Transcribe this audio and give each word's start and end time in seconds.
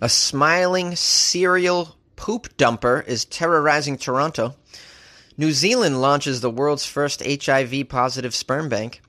A 0.00 0.08
smiling 0.08 0.96
serial 0.96 1.96
poop 2.16 2.56
dumper 2.56 3.06
is 3.06 3.24
terrorizing 3.24 3.96
Toronto. 3.96 4.54
New 5.36 5.52
Zealand 5.52 6.00
launches 6.00 6.40
the 6.40 6.50
world's 6.50 6.84
first 6.84 7.22
HIV 7.24 7.88
positive 7.88 8.34
sperm 8.34 8.68
bank. 8.68 9.00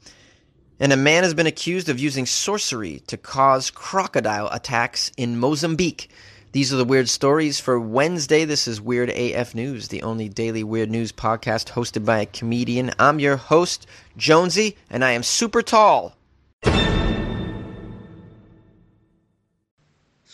And 0.79 0.93
a 0.93 0.97
man 0.97 1.23
has 1.23 1.33
been 1.33 1.47
accused 1.47 1.89
of 1.89 1.99
using 1.99 2.25
sorcery 2.25 3.01
to 3.07 3.17
cause 3.17 3.71
crocodile 3.71 4.47
attacks 4.51 5.11
in 5.17 5.39
Mozambique. 5.39 6.09
These 6.51 6.73
are 6.73 6.77
the 6.77 6.85
weird 6.85 7.09
stories 7.09 7.59
for 7.59 7.79
Wednesday. 7.79 8.45
This 8.45 8.67
is 8.67 8.79
Weird 8.79 9.09
AF 9.09 9.53
News, 9.53 9.89
the 9.89 10.01
only 10.03 10.29
daily 10.29 10.63
weird 10.63 10.89
news 10.89 11.11
podcast 11.11 11.71
hosted 11.71 12.05
by 12.05 12.21
a 12.21 12.25
comedian. 12.25 12.91
I'm 12.97 13.19
your 13.19 13.37
host, 13.37 13.85
Jonesy, 14.17 14.77
and 14.89 15.03
I 15.03 15.11
am 15.11 15.21
super 15.23 15.61
tall. 15.61 16.15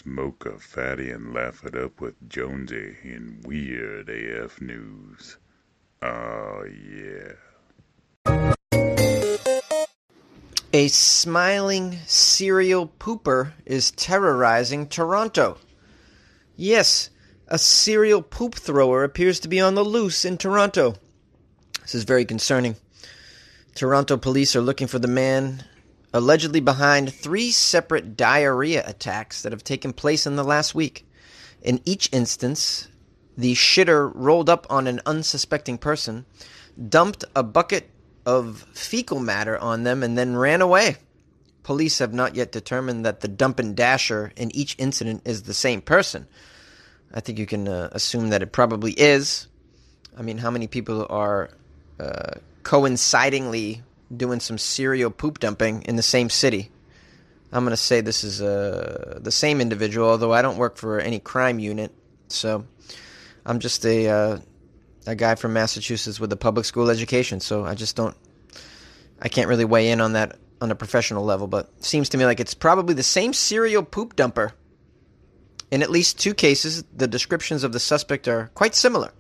Smoke 0.06 0.46
a 0.46 0.60
fatty 0.60 1.10
and 1.10 1.34
laugh 1.34 1.66
it 1.66 1.76
up 1.76 2.00
with 2.00 2.14
Jonesy 2.30 2.96
in 3.04 3.42
Weird 3.44 4.08
AF 4.08 4.62
News. 4.62 5.38
Oh, 6.00 6.64
yeah. 6.64 7.34
A 10.72 10.90
smiling 10.90 11.98
serial 12.06 12.88
pooper 13.00 13.54
is 13.66 13.90
terrorizing 13.90 14.88
Toronto. 14.88 15.58
Yes, 16.56 17.10
a 17.48 17.58
serial 17.58 18.22
poop 18.22 18.54
thrower 18.54 19.04
appears 19.04 19.40
to 19.40 19.48
be 19.48 19.60
on 19.60 19.74
the 19.74 19.84
loose 19.84 20.24
in 20.24 20.38
Toronto. 20.38 20.98
This 21.82 21.96
is 21.96 22.04
very 22.04 22.26
concerning. 22.26 22.76
Toronto 23.74 24.18
police 24.18 24.56
are 24.56 24.62
looking 24.62 24.86
for 24.86 25.00
the 25.00 25.08
man 25.08 25.64
allegedly 26.16 26.62
behind 26.62 27.14
three 27.14 27.52
separate 27.52 28.16
diarrhea 28.16 28.82
attacks 28.88 29.42
that 29.42 29.52
have 29.52 29.66
taken 29.66 29.92
place 29.92 30.26
in 30.26 30.38
the 30.38 30.46
last 30.46 30.74
week. 30.74 31.06
In 31.62 31.82
each 31.84 32.08
instance, 32.14 32.88
the 33.38 33.54
shitter 33.54 34.10
rolled 34.16 34.50
up 34.50 34.66
on 34.70 34.88
an 34.88 35.02
unsuspecting 35.06 35.78
person, 35.78 36.26
dumped 36.88 37.26
a 37.36 37.44
bucket 37.44 37.90
of 38.26 38.66
fecal 38.74 39.20
matter 39.20 39.58
on 39.58 39.84
them, 39.84 40.04
and 40.04 40.18
then 40.18 40.38
ran 40.38 40.62
away. 40.62 40.96
Police 41.64 42.00
have 42.00 42.14
not 42.14 42.34
yet 42.34 42.50
determined 42.50 43.06
that 43.06 43.20
the 43.20 43.28
dump 43.28 43.60
and 43.60 43.76
dasher 43.76 44.32
in 44.38 44.56
each 44.56 44.78
incident 44.80 45.24
is 45.26 45.44
the 45.44 45.54
same 45.54 45.82
person. 45.82 46.28
I 47.14 47.20
think 47.20 47.40
you 47.40 47.46
can 47.46 47.68
uh, 47.68 47.90
assume 47.92 48.30
that 48.30 48.42
it 48.42 48.54
probably 48.54 48.94
is. 48.94 49.48
I 50.18 50.22
mean, 50.22 50.38
how 50.38 50.50
many 50.50 50.68
people 50.68 51.06
are 51.10 51.50
uh, 52.00 52.36
coincidingly 52.64 53.84
doing 54.16 54.40
some 54.40 54.58
serial 54.58 55.12
poop 55.12 55.40
dumping 55.40 55.84
in 55.84 55.96
the 55.96 56.04
same 56.04 56.30
city? 56.30 56.72
I'm 57.52 57.64
going 57.64 57.72
to 57.72 57.78
say 57.78 58.02
this 58.02 58.24
is 58.24 58.42
uh, 58.42 59.20
the 59.22 59.32
same 59.32 59.62
individual, 59.62 60.10
although 60.10 60.34
I 60.34 60.42
don't 60.42 60.58
work 60.58 60.78
for 60.78 61.00
any 61.00 61.20
crime 61.20 61.60
unit. 61.60 61.94
So 62.28 62.66
I'm 63.46 63.60
just 63.60 63.86
a 63.86 64.08
uh, 64.10 64.38
a 65.08 65.16
guy 65.16 65.36
from 65.36 65.54
Massachusetts 65.54 66.20
with 66.20 66.32
a 66.34 66.38
public 66.38 66.66
school 66.66 66.90
education. 66.90 67.40
So 67.40 67.64
I 67.64 67.76
just 67.76 67.96
don't, 67.96 68.16
I 69.22 69.30
can't 69.30 69.48
really 69.48 69.66
weigh 69.66 69.90
in 69.92 70.02
on 70.02 70.14
that 70.14 70.38
on 70.62 70.72
a 70.72 70.76
professional 70.76 71.24
level. 71.24 71.48
But 71.48 71.84
seems 71.84 72.10
to 72.10 72.18
me 72.18 72.26
like 72.26 72.40
it's 72.40 72.54
probably 72.54 72.96
the 72.96 73.04
same 73.04 73.34
serial 73.34 73.84
poop 73.84 74.16
dumper. 74.16 74.52
In 75.72 75.82
at 75.82 75.90
least 75.90 76.20
two 76.20 76.34
cases, 76.34 76.84
the 76.96 77.08
descriptions 77.08 77.64
of 77.64 77.72
the 77.72 77.80
suspect 77.80 78.28
are 78.28 78.52
quite 78.54 78.76
similar. 78.76 79.12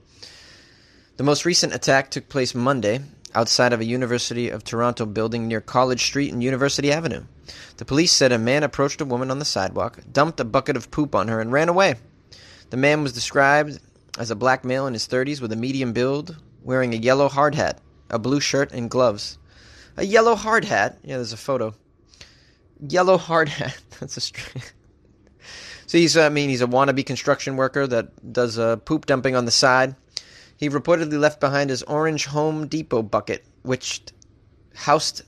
The 1.18 1.24
most 1.24 1.46
recent 1.46 1.74
attack 1.74 2.12
took 2.12 2.28
place 2.30 2.54
Monday 2.54 3.00
outside 3.36 3.74
of 3.74 3.82
a 3.82 3.86
University 3.86 4.50
of 4.50 4.64
Toronto 4.64 5.06
building 5.06 5.48
near 5.48 5.62
College 5.62 6.04
Street 6.04 6.32
and 6.34 6.42
University 6.42 6.92
Avenue. 6.92 7.24
The 7.78 7.86
police 7.86 8.12
said 8.12 8.32
a 8.32 8.40
man 8.40 8.64
approached 8.64 9.02
a 9.02 9.06
woman 9.06 9.30
on 9.30 9.40
the 9.40 9.46
sidewalk, 9.46 10.00
dumped 10.12 10.40
a 10.40 10.46
bucket 10.46 10.76
of 10.78 10.90
poop 10.90 11.14
on 11.14 11.28
her, 11.28 11.40
and 11.42 11.52
ran 11.52 11.70
away. 11.70 11.96
The 12.70 12.78
man 12.78 13.04
was 13.04 13.14
described 13.14 13.80
as 14.18 14.32
a 14.32 14.36
black 14.36 14.64
male 14.64 14.88
in 14.88 14.94
his 14.94 15.08
30s 15.08 15.42
with 15.42 15.52
a 15.52 15.58
medium 15.58 15.94
build, 15.94 16.38
wearing 16.64 16.94
a 16.94 16.98
yellow 16.98 17.30
hard 17.30 17.56
hat, 17.56 17.80
a 18.10 18.18
blue 18.18 18.40
shirt, 18.40 18.72
and 18.72 18.90
gloves. 18.90 19.38
A 19.98 20.06
yellow 20.06 20.36
hard 20.36 20.66
hat? 20.66 20.98
Yeah, 21.04 21.18
there's 21.18 21.34
a 21.34 21.38
photo. 21.38 21.76
Yellow 22.80 23.18
hard 23.18 23.50
hat. 23.50 23.78
That's 24.00 24.18
a 24.18 24.22
str- 24.22 24.58
So 25.88 26.00
he's, 26.00 26.18
I 26.18 26.30
mean, 26.30 26.50
he's 26.50 26.64
a 26.64 26.68
wannabe 26.68 27.06
construction 27.06 27.58
worker 27.58 27.86
that 27.86 28.34
does 28.34 28.58
uh, 28.58 28.78
poop 28.78 29.06
dumping 29.06 29.36
on 29.36 29.46
the 29.46 29.52
side. 29.52 29.96
He 30.58 30.70
reportedly 30.70 31.20
left 31.20 31.40
behind 31.40 31.70
his 31.70 31.84
orange 31.84 32.26
Home 32.28 32.68
Depot 32.68 33.02
bucket, 33.02 33.46
which 33.64 34.02
housed 34.74 35.24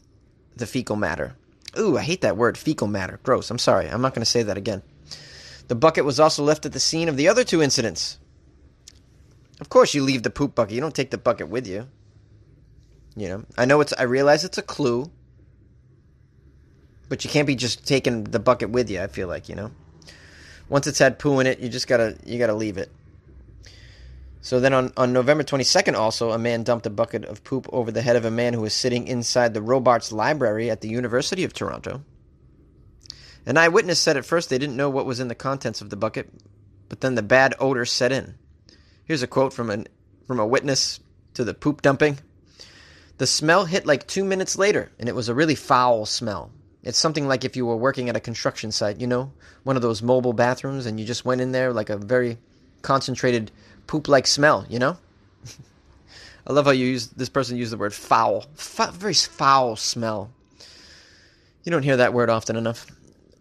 the 0.56 0.66
fecal 0.66 0.96
matter. 0.96 1.36
Ooh, 1.78 1.98
I 1.98 2.02
hate 2.02 2.22
that 2.22 2.38
word, 2.38 2.58
fecal 2.58 2.88
matter. 2.88 3.20
Gross. 3.24 3.52
I'm 3.52 3.60
sorry. 3.60 3.88
I'm 3.88 4.02
not 4.02 4.14
going 4.14 4.24
to 4.24 4.30
say 4.30 4.44
that 4.44 4.58
again. 4.58 4.82
The 5.68 5.76
bucket 5.76 6.06
was 6.06 6.20
also 6.20 6.44
left 6.44 6.66
at 6.66 6.72
the 6.72 6.80
scene 6.80 7.10
of 7.10 7.18
the 7.18 7.28
other 7.28 7.44
two 7.44 7.62
incidents. 7.62 8.18
Of 9.60 9.70
course, 9.70 9.94
you 9.94 10.04
leave 10.04 10.24
the 10.24 10.30
poop 10.30 10.56
bucket. 10.56 10.74
You 10.74 10.82
don't 10.82 10.96
take 10.96 11.12
the 11.12 11.18
bucket 11.18 11.50
with 11.50 11.68
you. 11.68 11.88
You 13.16 13.30
know, 13.30 13.46
I 13.58 13.66
know 13.66 13.82
it's. 13.82 13.94
I 13.98 14.04
realize 14.04 14.46
it's 14.46 14.60
a 14.60 14.64
clue, 14.64 15.10
but 17.10 17.24
you 17.24 17.32
can't 17.32 17.48
be 17.48 17.56
just 17.56 17.88
taking 17.88 18.26
the 18.26 18.40
bucket 18.40 18.70
with 18.70 18.92
you. 18.92 19.02
I 19.02 19.08
feel 19.08 19.28
like 19.28 19.50
you 19.50 19.56
know, 19.56 19.72
once 20.70 20.86
it's 20.86 21.00
had 21.00 21.18
poo 21.18 21.40
in 21.40 21.48
it, 21.48 21.60
you 21.60 21.68
just 21.68 21.88
gotta 21.88 22.16
you 22.24 22.38
gotta 22.38 22.54
leave 22.54 22.78
it. 22.78 22.92
So 24.48 24.62
then 24.62 24.74
on, 24.74 24.94
on 24.96 25.12
November 25.12 25.44
22nd, 25.44 25.94
also, 25.96 26.32
a 26.32 26.38
man 26.38 26.64
dumped 26.64 26.86
a 26.86 26.90
bucket 26.90 27.26
of 27.26 27.44
poop 27.44 27.68
over 27.74 27.92
the 27.92 28.02
head 28.02 28.16
of 28.16 28.24
a 28.24 28.32
man 28.32 28.54
who 28.54 28.62
was 28.62 28.74
sitting 28.74 29.06
inside 29.06 29.54
the 29.54 29.62
Robarts 29.62 30.14
Library 30.14 30.72
at 30.72 30.80
the 30.80 30.88
University 30.88 31.44
of 31.44 31.52
Toronto. 31.52 32.02
An 33.46 33.58
eyewitness 33.58 34.00
said 34.00 34.16
at 34.16 34.24
first 34.24 34.50
they 34.50 34.58
didn't 34.58 34.78
know 34.78 34.90
what 34.90 35.06
was 35.06 35.20
in 35.20 35.28
the 35.28 35.36
contents 35.36 35.82
of 35.82 35.90
the 35.90 35.98
bucket, 35.98 36.30
but 36.88 37.02
then 37.02 37.16
the 37.16 37.22
bad 37.22 37.56
odor 37.60 37.84
set 37.84 38.14
in. 38.14 38.36
Here's 39.04 39.22
a 39.22 39.28
quote 39.28 39.52
from, 39.52 39.70
an, 39.70 39.86
from 40.28 40.40
a 40.40 40.48
witness 40.48 41.02
to 41.34 41.44
the 41.44 41.54
poop 41.54 41.82
dumping. 41.82 42.18
The 43.18 43.28
smell 43.28 43.66
hit 43.66 43.86
like 43.86 44.08
two 44.08 44.24
minutes 44.24 44.58
later, 44.58 44.94
and 44.98 45.10
it 45.10 45.16
was 45.16 45.28
a 45.28 45.36
really 45.36 45.56
foul 45.56 46.06
smell. 46.06 46.52
It's 46.84 46.98
something 46.98 47.28
like 47.28 47.44
if 47.44 47.58
you 47.58 47.66
were 47.66 47.76
working 47.76 48.08
at 48.08 48.16
a 48.16 48.22
construction 48.22 48.72
site, 48.72 49.02
you 49.02 49.08
know, 49.08 49.34
one 49.64 49.76
of 49.76 49.82
those 49.82 50.02
mobile 50.02 50.32
bathrooms, 50.32 50.86
and 50.86 50.98
you 50.98 51.06
just 51.06 51.26
went 51.26 51.42
in 51.42 51.52
there 51.52 51.74
like 51.74 51.90
a 51.90 51.98
very 51.98 52.38
concentrated 52.82 53.52
poop 53.88 54.08
like 54.08 54.28
smell, 54.28 54.66
you 54.70 54.80
know? 54.80 54.98
I 56.48 56.54
love 56.54 56.66
how 56.66 56.72
you 56.72 56.86
use 56.86 57.08
this 57.08 57.30
person 57.30 57.58
used 57.58 57.72
the 57.72 57.78
word 57.78 57.94
foul. 57.94 58.46
F- 58.58 58.94
very 58.94 59.14
foul 59.14 59.76
smell. 59.76 60.32
You 61.64 61.72
don't 61.72 61.84
hear 61.84 61.98
that 61.98 62.14
word 62.14 62.30
often 62.30 62.56
enough. 62.56 62.86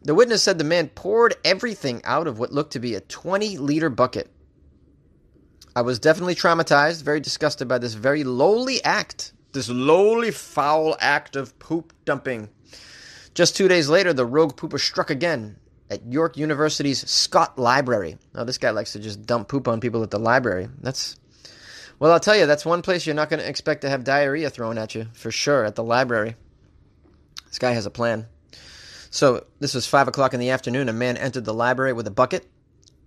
The 0.03 0.15
witness 0.15 0.43
said 0.43 0.59
the 0.59 0.65
man 0.65 0.89
poured 0.89 1.35
everything 1.45 2.01
out 2.05 2.27
of 2.27 2.39
what 2.39 2.53
looked 2.53 2.73
to 2.73 2.81
be 2.81 2.95
a 2.95 3.01
20 3.01 3.59
liter 3.59 3.91
bucket. 3.91 4.31
I 5.75 5.83
was 5.83 5.99
definitely 5.99 6.35
traumatized, 6.35 7.03
very 7.03 7.21
disgusted 7.21 7.69
by 7.69 7.79
this 7.79 7.95
very 7.95 8.25
lowly 8.25 8.83
act, 8.83 9.33
this 9.53 9.69
lowly 9.69 10.31
foul 10.31 10.97
act 11.01 11.37
of 11.37 11.59
poop 11.59 11.93
dumping. 12.05 12.49
Just 13.35 13.57
two 13.57 13.69
days 13.69 13.89
later, 13.89 14.13
the 14.13 14.25
rogue 14.25 14.57
pooper 14.57 14.81
struck 14.81 15.11
again 15.11 15.57
at 15.91 16.05
York 16.11 16.37
University's 16.37 17.09
Scott 17.09 17.59
Library. 17.59 18.19
Now, 18.35 18.45
this 18.45 18.59
guy 18.59 18.71
likes 18.71 18.93
to 18.93 18.99
just 18.99 19.25
dump 19.27 19.49
poop 19.49 19.69
on 19.69 19.81
people 19.81 20.03
at 20.03 20.11
the 20.11 20.19
library. 20.19 20.69
That's, 20.81 21.17
well, 21.99 22.13
I'll 22.13 22.21
tell 22.21 22.37
you, 22.37 22.47
that's 22.47 22.65
one 22.65 22.83
place 22.83 23.07
you're 23.07 23.15
not 23.15 23.31
going 23.31 23.41
to 23.41 23.49
expect 23.49 23.83
to 23.83 23.89
have 23.89 24.05
diarrhea 24.05 24.51
thrown 24.51 24.79
at 24.79 24.95
you, 24.95 25.07
for 25.13 25.31
sure, 25.31 25.65
at 25.65 25.75
the 25.75 25.85
library. 25.85 26.37
This 27.47 27.59
guy 27.59 27.73
has 27.73 27.87
a 27.87 27.91
plan. 27.91 28.27
So, 29.11 29.47
this 29.61 29.75
was 29.75 29.87
5 29.87 30.09
o'clock 30.09 30.35
in 30.35 30.41
the 30.41 30.51
afternoon. 30.51 30.89
A 30.89 30.93
man 30.93 31.17
entered 31.17 31.45
the 31.45 31.55
library 31.55 31.93
with 31.93 32.07
a 32.07 32.11
bucket, 32.11 32.47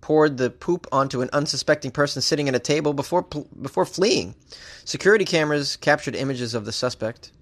poured 0.00 0.38
the 0.38 0.50
poop 0.50 0.86
onto 0.90 1.20
an 1.20 1.30
unsuspecting 1.32 1.90
person 1.90 2.22
sitting 2.22 2.48
at 2.48 2.54
a 2.54 2.58
table 2.58 2.94
before, 2.94 3.22
before 3.60 3.84
fleeing. 3.84 4.34
Security 4.84 5.24
cameras 5.24 5.76
captured 5.76 6.16
images 6.16 6.54
of 6.54 6.64
the 6.64 6.72
suspect. 6.72 7.32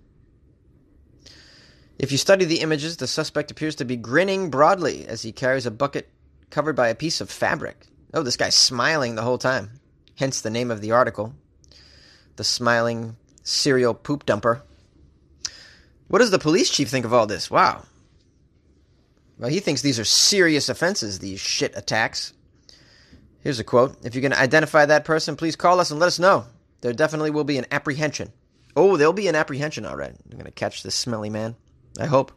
If 1.99 2.13
you 2.13 2.19
study 2.19 2.45
the 2.45 2.61
images, 2.61 2.97
the 2.97 3.09
suspect 3.09 3.51
appears 3.51 3.75
to 3.77 3.85
be 3.85 3.97
grinning 3.97 4.51
broadly 4.51 5.07
as 5.09 5.23
he 5.23 5.33
carries 5.33 5.67
a 5.67 5.71
bucket 5.71 6.09
covered 6.49 6.77
by 6.77 6.89
a 6.89 6.95
piece 6.95 7.21
of 7.21 7.31
fabric. 7.31 7.87
Oh, 8.15 8.23
this 8.23 8.37
guy's 8.37 8.55
smiling 8.55 9.15
the 9.17 9.23
whole 9.23 9.39
time. 9.39 9.81
Hence 10.15 10.41
the 10.41 10.51
name 10.51 10.71
of 10.71 10.81
the 10.81 10.93
article 10.93 11.35
The 12.37 12.45
Smiling 12.45 13.17
Serial 13.43 13.95
Poop 13.95 14.27
Dumper. 14.27 14.63
What 16.07 16.21
does 16.21 16.31
the 16.31 16.39
police 16.39 16.71
chief 16.71 16.89
think 16.89 17.05
of 17.05 17.13
all 17.13 17.27
this? 17.27 17.51
Wow. 17.51 17.83
Well, 19.39 19.51
he 19.51 19.61
thinks 19.61 19.83
these 19.83 19.99
are 19.99 20.05
serious 20.05 20.69
offenses, 20.69 21.19
these 21.19 21.41
shit 21.41 21.77
attacks. 21.77 22.33
Here's 23.41 23.61
a 23.61 23.65
quote 23.65 23.97
If 24.05 24.15
you 24.15 24.23
can 24.23 24.33
identify 24.33 24.87
that 24.87 25.05
person, 25.05 25.37
please 25.37 25.57
call 25.57 25.81
us 25.81 25.91
and 25.91 26.01
let 26.01 26.07
us 26.07 26.19
know. 26.19 26.47
There 26.81 26.93
definitely 26.93 27.31
will 27.31 27.45
be 27.45 27.59
an 27.59 27.67
apprehension. 27.71 28.33
Oh, 28.77 28.97
there'll 28.97 29.13
be 29.13 29.29
an 29.29 29.35
apprehension, 29.35 29.85
all 29.85 29.97
right. 29.97 30.15
I'm 30.15 30.39
going 30.39 30.45
to 30.45 30.51
catch 30.53 30.83
this 30.83 30.95
smelly 30.95 31.31
man. 31.31 31.57
I 31.99 32.07
hope. 32.07 32.33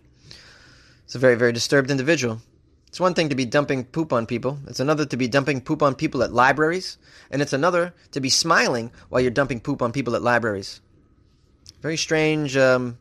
It's 1.05 1.15
a 1.15 1.19
very, 1.19 1.35
very 1.35 1.51
disturbed 1.51 1.91
individual. 1.91 2.41
It's 2.87 2.99
one 2.99 3.13
thing 3.13 3.29
to 3.29 3.35
be 3.35 3.45
dumping 3.45 3.85
poop 3.85 4.11
on 4.11 4.25
people. 4.25 4.59
It's 4.67 4.81
another 4.81 5.05
to 5.05 5.17
be 5.17 5.27
dumping 5.27 5.61
poop 5.61 5.81
on 5.81 5.95
people 5.95 6.23
at 6.23 6.33
libraries. 6.33 6.97
And 7.29 7.41
it's 7.41 7.53
another 7.53 7.93
to 8.11 8.19
be 8.19 8.29
smiling 8.29 8.91
while 9.09 9.21
you're 9.21 9.31
dumping 9.31 9.61
poop 9.61 9.81
on 9.81 9.91
people 9.93 10.15
at 10.15 10.21
libraries. 10.21 10.81
Very 11.81 11.97
strange, 11.97 12.57
um, 12.57 12.97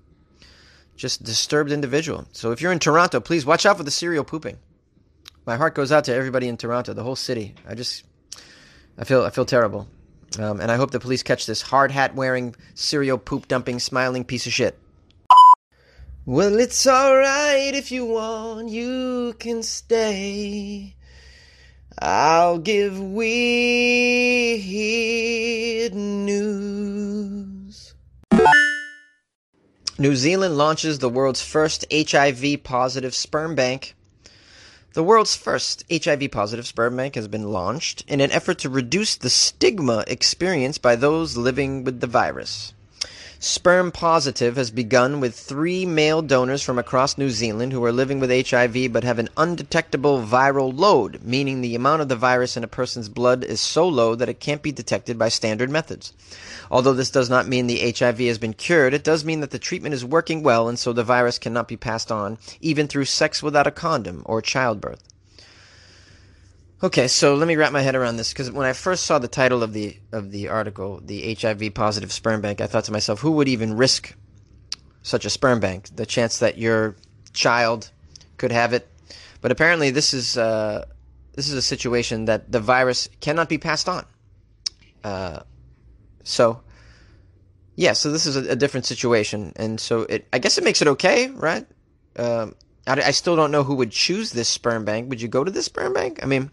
just 0.97 1.23
disturbed 1.23 1.73
individual. 1.73 2.27
So 2.33 2.53
if 2.53 2.61
you're 2.61 2.73
in 2.73 2.79
Toronto, 2.79 3.21
please 3.21 3.45
watch 3.45 3.67
out 3.67 3.79
for 3.79 3.83
the 3.83 3.91
serial 3.91 4.25
pooping. 4.25 4.59
my 5.47 5.57
heart 5.57 5.75
goes 5.75 5.91
out 5.91 6.05
to 6.05 6.15
everybody 6.15 6.47
in 6.47 6.57
Toronto, 6.57 6.93
the 6.93 7.03
whole 7.03 7.17
city. 7.17 7.55
I 7.67 7.75
just, 7.75 8.05
I 8.99 9.05
feel, 9.05 9.23
I 9.23 9.31
feel 9.31 9.45
terrible, 9.45 9.89
um, 10.39 10.61
and 10.61 10.71
I 10.71 10.77
hope 10.77 10.91
the 10.91 11.01
police 11.01 11.23
catch 11.23 11.47
this 11.47 11.63
hard 11.63 11.91
hat 11.91 12.15
wearing, 12.15 12.55
serial 12.75 13.19
poop 13.19 13.49
dumping, 13.49 13.81
smiling 13.81 14.25
piece 14.25 14.47
of 14.47 14.53
shit. 14.53 14.79
Well, 16.31 16.61
it's 16.61 16.87
alright 16.87 17.75
if 17.75 17.91
you 17.91 18.05
want, 18.07 18.69
you 18.69 19.35
can 19.41 19.65
stay. 19.65 20.95
I'll 21.99 22.59
give 22.59 23.01
weird 23.01 23.33
news. 25.93 27.15
New 29.99 30.15
Zealand 30.15 30.57
launches 30.57 31.01
the 31.01 31.09
world's 31.09 31.43
first 31.43 31.85
HIV 31.93 32.63
positive 32.63 33.13
sperm 33.13 33.57
bank. 33.57 33.97
The 34.93 35.03
world's 35.03 35.35
first 35.35 35.83
HIV 35.91 36.31
positive 36.31 36.69
sperm 36.69 36.97
bank 36.97 37.17
has 37.17 37.27
been 37.27 37.51
launched 37.51 38.05
in 38.07 38.21
an 38.21 38.31
effort 38.31 38.59
to 38.59 38.69
reduce 38.69 39.17
the 39.17 39.31
stigma 39.31 40.05
experienced 40.07 40.81
by 40.81 40.95
those 40.95 41.37
living 41.37 41.83
with 41.83 41.99
the 41.99 42.07
virus. 42.07 42.73
Sperm 43.43 43.91
Positive 43.91 44.57
has 44.57 44.71
begun 44.71 45.19
with 45.19 45.35
three 45.35 45.87
male 45.87 46.21
donors 46.21 46.61
from 46.63 46.79
across 46.79 47.17
New 47.17 47.31
Zealand 47.31 47.73
who 47.73 47.83
are 47.83 47.91
living 47.91 48.21
with 48.21 48.51
HIV 48.51 48.93
but 48.93 49.03
have 49.03 49.19
an 49.19 49.31
undetectable 49.35 50.23
viral 50.23 50.79
load, 50.79 51.23
meaning 51.23 51.63
the 51.63 51.75
amount 51.75 52.03
of 52.03 52.11
the 52.11 52.17
virus 52.17 52.59
in 52.59 52.65
a 52.65 52.69
person's 52.69 53.09
blood 53.09 53.43
is 53.43 53.59
so 53.59 53.89
low 53.89 54.15
that 54.15 54.29
it 54.29 54.41
can't 54.41 54.61
be 54.61 54.73
detected 54.73 55.19
by 55.19 55.31
standard 55.31 55.71
methods. 55.71 56.13
Although 56.71 56.93
this 56.93 57.11
does 57.11 57.31
not 57.31 57.49
mean 57.49 57.67
the 57.67 57.91
HIV 57.91 58.19
has 58.19 58.37
been 58.37 58.53
cured, 58.53 58.93
it 58.93 59.05
does 59.05 59.25
mean 59.25 59.41
that 59.41 59.53
the 59.53 59.59
treatment 59.59 59.95
is 59.95 60.05
working 60.05 60.43
well 60.43 60.69
and 60.69 60.79
so 60.79 60.93
the 60.93 61.03
virus 61.03 61.39
cannot 61.39 61.67
be 61.67 61.79
passed 61.79 62.13
on, 62.13 62.37
even 62.61 62.89
through 62.89 63.07
sex 63.07 63.43
without 63.43 63.67
a 63.67 63.71
condom 63.71 64.21
or 64.27 64.43
childbirth. 64.43 65.10
Okay, 66.83 67.09
so 67.09 67.35
let 67.35 67.47
me 67.47 67.57
wrap 67.57 67.73
my 67.73 67.83
head 67.83 67.95
around 67.95 68.17
this 68.17 68.33
because 68.33 68.51
when 68.51 68.67
I 68.67 68.73
first 68.73 69.05
saw 69.05 69.19
the 69.19 69.29
title 69.29 69.63
of 69.63 69.75
the 69.75 69.99
of 70.13 70.31
the 70.31 70.49
article, 70.49 70.99
the 71.05 71.35
HIV 71.35 71.75
positive 71.75 72.11
sperm 72.11 72.41
bank, 72.41 72.63
I 72.63 72.67
thought 72.67 72.85
to 72.85 72.93
myself, 72.93 73.21
who 73.21 73.33
would 73.33 73.49
even 73.49 73.77
risk 73.77 74.15
such 75.03 75.27
a 75.27 75.31
sperm 75.31 75.61
bank? 75.61 75.95
The 75.95 76.07
chance 76.07 76.39
that 76.39 76.57
your 76.57 76.97
child 77.35 77.91
could 78.39 78.51
have 78.51 78.73
it, 78.73 78.89
but 79.43 79.53
apparently 79.53 79.91
this 79.91 80.15
is 80.15 80.39
uh, 80.39 80.87
this 81.35 81.49
is 81.49 81.55
a 81.55 81.61
situation 81.61 82.25
that 82.25 82.51
the 82.51 82.61
virus 82.61 83.11
cannot 83.21 83.51
be 83.51 83.59
passed 83.59 83.87
on. 83.87 84.07
Uh, 85.05 85.41
so, 86.25 86.63
yeah, 87.77 87.93
so 87.93 88.11
this 88.11 88.25
is 88.25 88.37
a, 88.37 88.53
a, 88.53 88.57
different 88.57 88.87
situation, 88.87 89.53
and 89.57 89.79
so 89.79 90.03
it 90.03 90.27
I 90.33 90.39
guess 90.39 90.57
it 90.57 90.65
makes 90.65 90.81
it 90.81 90.89
okay, 90.89 91.29
right? 91.29 91.67
Um, 92.17 92.55
I, 92.99 93.11
still 93.13 93.37
don't 93.37 93.51
know 93.51 93.63
who 93.63 93.75
would 93.77 93.91
choose 93.91 94.33
this 94.33 94.49
sperm 94.49 94.85
bank. 94.85 95.09
Would 95.09 95.21
you 95.21 95.29
go 95.29 95.45
to 95.45 95.51
this 95.51 95.67
sperm 95.67 95.93
bank? 95.93 96.21
I 96.23 96.27
mean, 96.27 96.51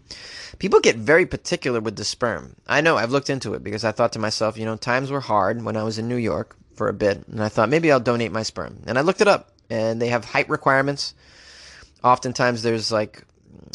people 0.58 0.80
get 0.80 0.96
very 0.96 1.26
particular 1.26 1.80
with 1.80 1.96
the 1.96 2.04
sperm. 2.04 2.56
I 2.66 2.80
know, 2.80 2.96
I've 2.96 3.10
looked 3.10 3.30
into 3.30 3.54
it 3.54 3.64
because 3.64 3.84
I 3.84 3.92
thought 3.92 4.12
to 4.12 4.18
myself, 4.18 4.58
you 4.58 4.64
know, 4.64 4.76
times 4.76 5.10
were 5.10 5.20
hard 5.20 5.62
when 5.62 5.76
I 5.76 5.82
was 5.82 5.98
in 5.98 6.08
New 6.08 6.16
York 6.16 6.56
for 6.74 6.88
a 6.88 6.92
bit, 6.92 7.26
and 7.28 7.42
I 7.42 7.48
thought 7.48 7.68
maybe 7.68 7.90
I'll 7.90 8.00
donate 8.00 8.32
my 8.32 8.42
sperm. 8.42 8.82
And 8.86 8.98
I 8.98 9.02
looked 9.02 9.20
it 9.20 9.28
up, 9.28 9.52
and 9.68 10.00
they 10.00 10.08
have 10.08 10.24
height 10.24 10.48
requirements. 10.48 11.14
Oftentimes, 12.04 12.62
there's 12.62 12.92
like 12.92 13.24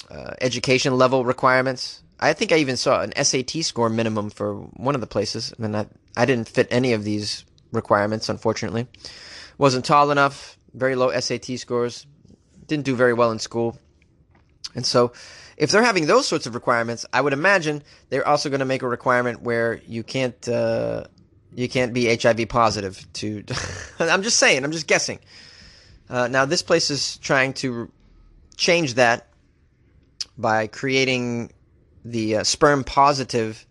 uh, 0.10 0.34
education 0.42 0.98
level 0.98 1.26
requirements. 1.26 2.02
I 2.20 2.34
think 2.34 2.52
I 2.52 2.58
even 2.58 2.78
saw 2.78 3.02
an 3.02 3.14
SAT 3.22 3.66
score 3.66 3.90
minimum 3.90 4.30
for 4.30 4.56
one 4.56 4.96
of 4.96 5.02
the 5.02 5.08
places, 5.08 5.54
and 5.58 5.76
I, 5.76 5.88
I 6.16 6.26
didn't 6.26 6.48
fit 6.48 6.68
any 6.72 6.94
of 6.94 7.04
these 7.04 7.44
requirements, 7.74 8.30
unfortunately. 8.30 8.88
Wasn't 9.58 9.84
tall 9.84 10.10
enough, 10.10 10.58
very 10.74 10.96
low 10.96 11.12
SAT 11.20 11.60
scores, 11.60 12.06
didn't 12.68 12.86
do 12.86 12.96
very 12.96 13.14
well 13.14 13.32
in 13.32 13.40
school. 13.40 13.78
And 14.76 14.86
so, 14.86 15.14
if 15.58 15.72
they're 15.72 15.84
having 15.84 16.08
those 16.08 16.28
sorts 16.28 16.46
of 16.48 16.56
requirements, 16.56 17.06
I 17.14 17.22
would 17.22 17.34
imagine 17.34 17.84
they're 18.10 18.28
also 18.28 18.50
going 18.50 18.60
to 18.60 18.66
make 18.66 18.82
a 18.82 18.88
requirement 18.88 19.42
where 19.42 19.82
you 19.88 20.04
can't 20.04 20.48
uh, 20.48 21.06
you 21.54 21.70
can't 21.70 21.94
be 21.94 22.16
HIV 22.16 22.50
positive. 22.50 23.06
To 23.14 23.44
I'm 24.00 24.24
just 24.24 24.38
saying, 24.38 24.64
I'm 24.64 24.72
just 24.72 24.88
guessing. 24.88 25.20
Uh, 26.10 26.28
now, 26.28 26.46
this 26.46 26.62
place 26.62 26.90
is 26.90 27.18
trying 27.18 27.54
to 27.54 27.92
change 28.56 28.96
that 28.96 29.28
by 30.38 30.68
creating 30.68 31.52
the 32.04 32.38
uh, 32.38 32.44
sperm 32.44 32.84
positive 32.84 33.66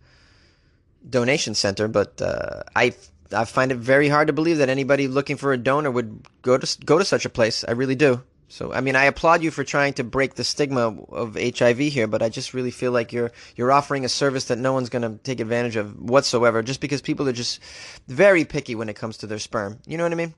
donation 1.08 1.54
center, 1.54 1.88
but 1.88 2.20
uh, 2.22 2.62
I 2.74 2.94
I 3.32 3.44
find 3.44 3.72
it 3.72 3.78
very 3.78 4.08
hard 4.08 4.28
to 4.28 4.32
believe 4.32 4.58
that 4.58 4.68
anybody 4.68 5.08
looking 5.08 5.36
for 5.36 5.52
a 5.52 5.58
donor 5.58 5.90
would 5.90 6.26
go 6.42 6.58
to 6.58 6.84
go 6.84 6.98
to 6.98 7.04
such 7.04 7.24
a 7.24 7.30
place. 7.30 7.64
I 7.66 7.72
really 7.72 7.96
do. 7.96 8.22
So 8.52 8.70
I 8.70 8.82
mean, 8.82 8.96
I 8.96 9.04
applaud 9.04 9.42
you 9.42 9.50
for 9.50 9.64
trying 9.64 9.94
to 9.94 10.04
break 10.04 10.34
the 10.34 10.44
stigma 10.44 10.94
of 11.08 11.38
HIV 11.40 11.78
here, 11.78 12.06
but 12.06 12.20
I 12.20 12.28
just 12.28 12.52
really 12.52 12.70
feel 12.70 12.92
like 12.92 13.10
you're 13.10 13.32
you're 13.56 13.72
offering 13.72 14.04
a 14.04 14.10
service 14.10 14.44
that 14.48 14.58
no 14.58 14.74
one's 14.74 14.90
going 14.90 15.10
to 15.10 15.16
take 15.24 15.40
advantage 15.40 15.76
of 15.76 15.98
whatsoever, 15.98 16.62
just 16.62 16.82
because 16.82 17.00
people 17.00 17.26
are 17.26 17.32
just 17.32 17.60
very 18.08 18.44
picky 18.44 18.74
when 18.74 18.90
it 18.90 18.94
comes 18.94 19.16
to 19.16 19.26
their 19.26 19.38
sperm. 19.38 19.78
You 19.86 19.96
know 19.96 20.02
what 20.02 20.12
I 20.12 20.16
mean? 20.16 20.34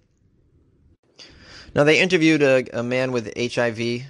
Now 1.75 1.82
they 1.82 1.99
interviewed 1.99 2.40
a, 2.43 2.78
a 2.78 2.84
man 2.84 3.11
with 3.11 3.32
HIV 3.37 4.02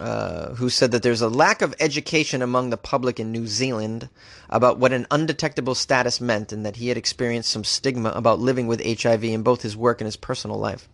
uh, 0.00 0.54
who 0.54 0.68
said 0.68 0.90
that 0.90 1.04
there's 1.04 1.22
a 1.22 1.28
lack 1.28 1.62
of 1.62 1.76
education 1.78 2.42
among 2.42 2.70
the 2.70 2.76
public 2.76 3.20
in 3.20 3.30
New 3.30 3.46
Zealand 3.46 4.08
about 4.50 4.80
what 4.80 4.92
an 4.92 5.06
undetectable 5.08 5.76
status 5.76 6.20
meant, 6.20 6.50
and 6.50 6.66
that 6.66 6.74
he 6.74 6.88
had 6.88 6.96
experienced 6.96 7.52
some 7.52 7.62
stigma 7.62 8.10
about 8.10 8.40
living 8.40 8.66
with 8.66 8.84
HIV 8.84 9.22
in 9.22 9.44
both 9.44 9.62
his 9.62 9.76
work 9.76 10.00
and 10.00 10.06
his 10.06 10.16
personal 10.16 10.58
life. 10.58 10.88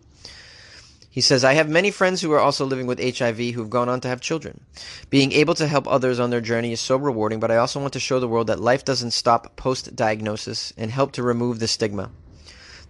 He 1.19 1.23
says, 1.23 1.43
I 1.43 1.55
have 1.55 1.69
many 1.69 1.91
friends 1.91 2.21
who 2.21 2.31
are 2.31 2.39
also 2.39 2.65
living 2.65 2.87
with 2.87 3.03
HIV 3.03 3.39
who 3.39 3.61
have 3.61 3.71
gone 3.71 3.89
on 3.89 4.01
to 4.03 4.09
have 4.09 4.21
children. 4.21 4.61
Being 5.11 5.33
able 5.33 5.55
to 5.55 5.67
help 5.67 5.89
others 5.89 6.21
on 6.21 6.31
their 6.31 6.41
journey 6.41 6.71
is 6.71 6.79
so 6.79 6.95
rewarding, 6.97 7.41
but 7.41 7.51
I 7.51 7.57
also 7.57 7.81
want 7.81 7.93
to 7.95 7.99
show 7.99 8.21
the 8.21 8.29
world 8.29 8.47
that 8.47 8.61
life 8.61 8.85
doesn't 8.85 9.11
stop 9.11 9.57
post 9.57 9.97
diagnosis 9.97 10.73
and 10.77 10.93
help 10.93 11.11
to 11.15 11.25
remove 11.25 11.59
the 11.59 11.67
stigma. 11.67 12.13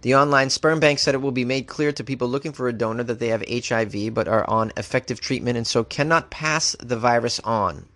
The 0.03 0.13
online 0.13 0.51
sperm 0.51 0.79
bank 0.79 0.99
said 0.99 1.15
it 1.15 1.23
will 1.23 1.31
be 1.31 1.43
made 1.43 1.65
clear 1.65 1.91
to 1.91 2.03
people 2.03 2.27
looking 2.27 2.51
for 2.51 2.67
a 2.67 2.71
donor 2.71 3.01
that 3.01 3.17
they 3.17 3.29
have 3.29 3.43
HIV 3.49 4.13
but 4.13 4.27
are 4.27 4.47
on 4.47 4.73
effective 4.77 5.19
treatment 5.19 5.57
and 5.57 5.65
so 5.65 5.83
cannot 5.83 6.29
pass 6.29 6.75
the 6.79 6.97
virus 6.97 7.39
on. 7.39 7.87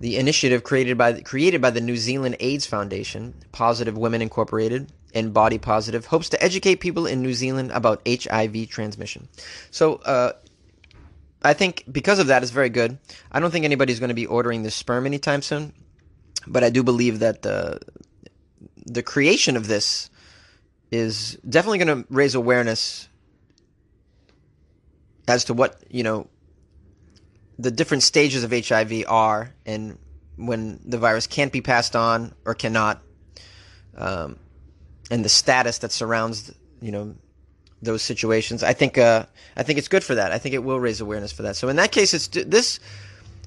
The 0.00 0.16
initiative 0.16 0.62
created 0.62 0.98
by 0.98 1.20
created 1.20 1.60
by 1.60 1.70
the 1.70 1.80
New 1.80 1.96
Zealand 1.96 2.36
AIDS 2.40 2.66
Foundation, 2.66 3.34
Positive 3.52 3.96
Women 3.96 4.20
Incorporated, 4.22 4.92
and 5.14 5.32
Body 5.32 5.58
Positive 5.58 6.04
hopes 6.06 6.28
to 6.30 6.42
educate 6.42 6.76
people 6.76 7.06
in 7.06 7.22
New 7.22 7.32
Zealand 7.32 7.70
about 7.72 8.06
HIV 8.06 8.68
transmission. 8.68 9.28
So, 9.70 9.94
uh, 9.96 10.32
I 11.42 11.54
think 11.54 11.84
because 11.90 12.18
of 12.18 12.26
that, 12.26 12.42
it's 12.42 12.52
very 12.52 12.68
good. 12.68 12.98
I 13.32 13.40
don't 13.40 13.50
think 13.50 13.64
anybody's 13.64 14.00
going 14.00 14.08
to 14.08 14.14
be 14.14 14.26
ordering 14.26 14.62
this 14.62 14.74
sperm 14.74 15.06
anytime 15.06 15.42
soon, 15.42 15.72
but 16.46 16.62
I 16.62 16.70
do 16.70 16.82
believe 16.82 17.20
that 17.20 17.42
the 17.42 17.80
the 18.84 19.02
creation 19.02 19.56
of 19.56 19.66
this 19.66 20.10
is 20.90 21.36
definitely 21.48 21.78
going 21.78 22.02
to 22.02 22.06
raise 22.12 22.34
awareness 22.34 23.08
as 25.28 25.44
to 25.44 25.54
what 25.54 25.82
you 25.90 26.02
know 26.02 26.28
the 27.58 27.70
different 27.70 28.02
stages 28.02 28.44
of 28.44 28.52
HIV 28.52 29.04
are 29.08 29.54
and 29.64 29.98
when 30.36 30.80
the 30.84 30.98
virus 30.98 31.26
can't 31.26 31.52
be 31.52 31.60
passed 31.60 31.96
on 31.96 32.34
or 32.44 32.54
cannot. 32.54 33.02
Um, 33.96 34.38
and 35.10 35.24
the 35.24 35.28
status 35.28 35.78
that 35.78 35.92
surrounds 35.92 36.52
you 36.80 36.92
know 36.92 37.14
those 37.82 38.02
situations. 38.02 38.62
I 38.62 38.72
think 38.72 38.98
uh, 38.98 39.26
I 39.56 39.62
think 39.62 39.78
it's 39.78 39.88
good 39.88 40.04
for 40.04 40.14
that. 40.14 40.32
I 40.32 40.38
think 40.38 40.54
it 40.54 40.64
will 40.64 40.80
raise 40.80 41.00
awareness 41.00 41.32
for 41.32 41.42
that. 41.42 41.56
So 41.56 41.68
in 41.68 41.76
that 41.76 41.92
case, 41.92 42.14
it's 42.14 42.28
this 42.28 42.80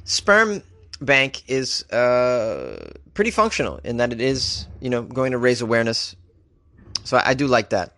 sperm 0.06 0.64
bank 1.02 1.44
is 1.48 1.84
uh, 1.92 2.94
pretty 3.14 3.32
functional 3.32 3.80
in 3.84 3.98
that 3.98 4.12
it 4.12 4.22
is 4.22 4.68
you 4.80 4.90
know 4.90 5.02
going 5.04 5.32
to 5.32 5.38
raise 5.38 5.62
awareness. 5.62 6.16
So 7.04 7.18
I, 7.18 7.30
I 7.30 7.34
do 7.34 7.48
like 7.48 7.70
that. 7.70 7.94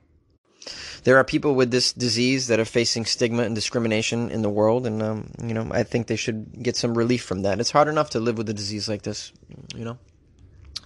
There 1.03 1.17
are 1.17 1.23
people 1.23 1.55
with 1.55 1.71
this 1.71 1.93
disease 1.93 2.47
that 2.47 2.59
are 2.59 2.65
facing 2.65 3.05
stigma 3.05 3.43
and 3.43 3.55
discrimination 3.55 4.29
in 4.29 4.43
the 4.43 4.49
world, 4.49 4.85
and 4.85 5.01
um, 5.01 5.31
you 5.43 5.53
know 5.53 5.67
I 5.71 5.83
think 5.83 6.07
they 6.07 6.15
should 6.15 6.61
get 6.61 6.75
some 6.75 6.97
relief 6.97 7.23
from 7.23 7.41
that. 7.41 7.59
It's 7.59 7.71
hard 7.71 7.87
enough 7.87 8.11
to 8.11 8.19
live 8.19 8.37
with 8.37 8.49
a 8.49 8.53
disease 8.53 8.87
like 8.87 9.01
this, 9.01 9.31
you 9.75 9.83
know 9.83 9.97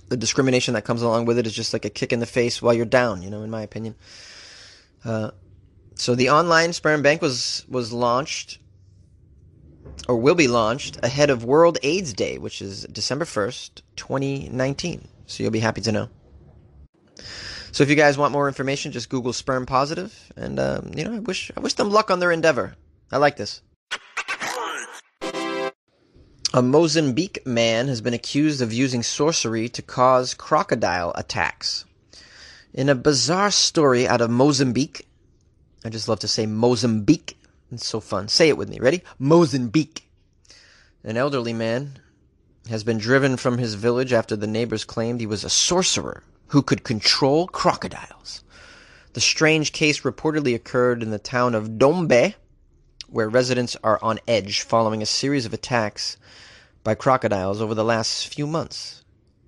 the 0.10 0.18
discrimination 0.18 0.74
that 0.76 0.84
comes 0.84 1.02
along 1.02 1.26
with 1.26 1.38
it 1.38 1.48
is 1.48 1.54
just 1.54 1.74
like 1.74 1.86
a 1.86 1.90
kick 1.90 2.14
in 2.14 2.20
the 2.20 2.26
face 2.26 2.62
while 2.62 2.74
you're 2.74 2.86
down, 2.86 3.22
you 3.22 3.30
know, 3.30 3.44
in 3.44 3.50
my 3.50 3.62
opinion. 3.62 3.96
Uh, 5.04 5.32
so 5.96 6.16
the 6.16 6.30
online 6.30 6.74
sperm 6.74 7.02
bank 7.02 7.22
was 7.22 7.66
was 7.70 7.94
launched 7.94 8.60
or 10.08 10.18
will 10.18 10.36
be 10.36 10.48
launched 10.48 11.00
ahead 11.04 11.30
of 11.30 11.44
World 11.46 11.78
AIDS 11.82 12.14
Day, 12.14 12.38
which 12.38 12.62
is 12.62 12.84
December 12.92 13.26
1st, 13.26 13.82
2019. 13.96 15.08
So 15.26 15.42
you'll 15.42 15.52
be 15.52 15.60
happy 15.60 15.82
to 15.82 15.92
know. 15.92 16.10
So 17.76 17.84
if 17.84 17.90
you 17.90 17.98
guys 17.98 18.18
want 18.18 18.32
more 18.32 18.48
information, 18.48 18.94
just 18.94 19.10
Google 19.10 19.34
sperm 19.34 19.66
positive, 19.66 20.32
and 20.38 20.58
um, 20.62 20.92
you 20.96 21.04
know, 21.04 21.14
I 21.14 21.20
wish 21.20 21.52
I 21.58 21.60
wish 21.60 21.74
them 21.74 21.90
luck 21.90 22.10
on 22.10 22.22
their 22.22 22.32
endeavor. 22.32 22.74
I 23.12 23.18
like 23.18 23.36
this. 23.36 23.62
A 26.54 26.62
Mozambique 26.62 27.46
man 27.46 27.90
has 27.90 28.00
been 28.00 28.14
accused 28.14 28.62
of 28.62 28.72
using 28.72 29.04
sorcery 29.04 29.68
to 29.68 29.82
cause 29.82 30.34
crocodile 30.34 31.12
attacks. 31.16 31.84
In 32.74 32.88
a 32.88 32.96
bizarre 32.96 33.52
story 33.52 34.08
out 34.08 34.22
of 34.22 34.30
Mozambique, 34.30 35.06
I 35.84 35.90
just 35.90 36.08
love 36.08 36.20
to 36.20 36.30
say 36.30 36.46
Mozambique. 36.46 37.38
It's 37.74 37.86
so 37.86 38.00
fun. 38.00 38.30
Say 38.30 38.48
it 38.48 38.58
with 38.58 38.70
me. 38.70 38.80
Ready? 38.80 39.04
Mozambique. 39.20 40.10
an 41.04 41.18
elderly 41.18 41.52
man, 41.52 42.00
has 42.70 42.86
been 42.86 43.00
driven 43.00 43.36
from 43.36 43.58
his 43.58 43.74
village 43.74 44.14
after 44.14 44.38
the 44.38 44.48
neighbors 44.48 44.86
claimed 44.86 45.20
he 45.20 45.26
was 45.26 45.44
a 45.44 45.50
sorcerer 45.50 46.24
who 46.48 46.62
could 46.62 46.84
control 46.84 47.48
crocodiles. 47.48 48.44
The 49.14 49.22
strange 49.22 49.72
case 49.72 50.02
reportedly 50.02 50.54
occurred 50.54 51.02
in 51.02 51.10
the 51.10 51.20
town 51.20 51.56
of 51.56 51.78
Dombe, 51.78 52.36
where 53.08 53.30
residents 53.30 53.78
are 53.84 54.00
on 54.02 54.20
edge 54.28 54.62
following 54.62 55.02
a 55.02 55.06
series 55.06 55.46
of 55.46 55.54
attacks 55.54 56.18
by 56.84 56.96
crocodiles 56.96 57.62
over 57.62 57.74
the 57.74 57.84
last 57.84 58.28
few 58.28 58.46
months. 58.46 59.04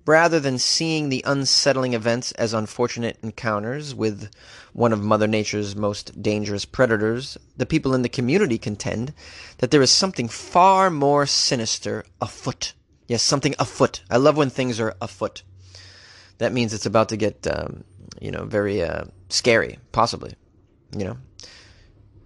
Rather 0.06 0.40
than 0.40 0.58
seeing 0.58 1.10
the 1.10 1.22
unsettling 1.26 1.92
events 1.92 2.32
as 2.32 2.54
unfortunate 2.54 3.18
encounters 3.22 3.94
with 3.94 4.30
one 4.72 4.94
of 4.94 5.02
Mother 5.02 5.26
Nature's 5.26 5.76
most 5.76 6.22
dangerous 6.22 6.64
predators, 6.64 7.36
the 7.58 7.66
people 7.66 7.94
in 7.94 8.00
the 8.00 8.08
community 8.08 8.56
contend 8.56 9.12
that 9.58 9.70
there 9.70 9.82
is 9.82 9.90
something 9.90 10.26
far 10.26 10.88
more 10.88 11.26
sinister 11.26 12.06
afoot. 12.22 12.72
Yes, 13.06 13.22
something 13.22 13.54
afoot. 13.58 14.02
I 14.10 14.16
love 14.16 14.38
when 14.38 14.48
things 14.48 14.80
are 14.80 14.96
afoot. 15.00 15.42
That 16.38 16.52
means 16.52 16.72
it's 16.72 16.86
about 16.86 17.08
to 17.10 17.16
get, 17.16 17.46
um, 17.46 17.84
you 18.20 18.30
know, 18.30 18.44
very 18.44 18.82
uh, 18.82 19.04
scary, 19.28 19.78
possibly. 19.92 20.34
You 20.96 21.04
know, 21.04 21.16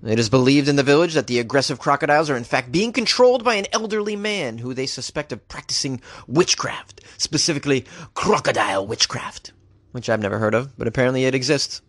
it 0.04 0.18
is 0.18 0.28
believed 0.28 0.68
in 0.68 0.76
the 0.76 0.82
village 0.82 1.14
that 1.14 1.26
the 1.28 1.38
aggressive 1.38 1.78
crocodiles 1.78 2.28
are 2.28 2.36
in 2.36 2.44
fact 2.44 2.72
being 2.72 2.92
controlled 2.92 3.44
by 3.44 3.54
an 3.54 3.66
elderly 3.72 4.16
man 4.16 4.58
who 4.58 4.74
they 4.74 4.86
suspect 4.86 5.32
of 5.32 5.46
practicing 5.48 6.00
witchcraft, 6.26 7.00
specifically 7.18 7.86
crocodile 8.14 8.86
witchcraft, 8.86 9.52
which 9.92 10.10
I've 10.10 10.20
never 10.20 10.38
heard 10.38 10.54
of, 10.54 10.76
but 10.76 10.88
apparently 10.88 11.24
it 11.24 11.34
exists. 11.34 11.82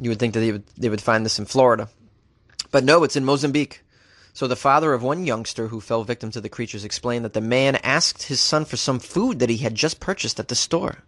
You 0.00 0.10
would 0.10 0.18
think 0.18 0.34
that 0.34 0.40
they 0.40 0.52
would, 0.52 0.66
they 0.76 0.88
would 0.88 1.00
find 1.00 1.24
this 1.24 1.38
in 1.38 1.46
Florida. 1.46 1.88
But 2.70 2.84
no, 2.84 3.04
it's 3.04 3.16
in 3.16 3.24
Mozambique. 3.24 3.82
So 4.36 4.46
the 4.46 4.54
father 4.54 4.92
of 4.92 5.02
one 5.02 5.24
youngster 5.24 5.68
who 5.68 5.80
fell 5.80 6.04
victim 6.04 6.30
to 6.32 6.42
the 6.42 6.50
creatures 6.50 6.84
explained 6.84 7.24
that 7.24 7.32
the 7.32 7.40
man 7.40 7.76
asked 7.76 8.24
his 8.24 8.38
son 8.38 8.66
for 8.66 8.76
some 8.76 8.98
food 8.98 9.38
that 9.38 9.48
he 9.48 9.56
had 9.56 9.74
just 9.74 9.98
purchased 9.98 10.38
at 10.38 10.48
the 10.48 10.54
store. 10.54 10.98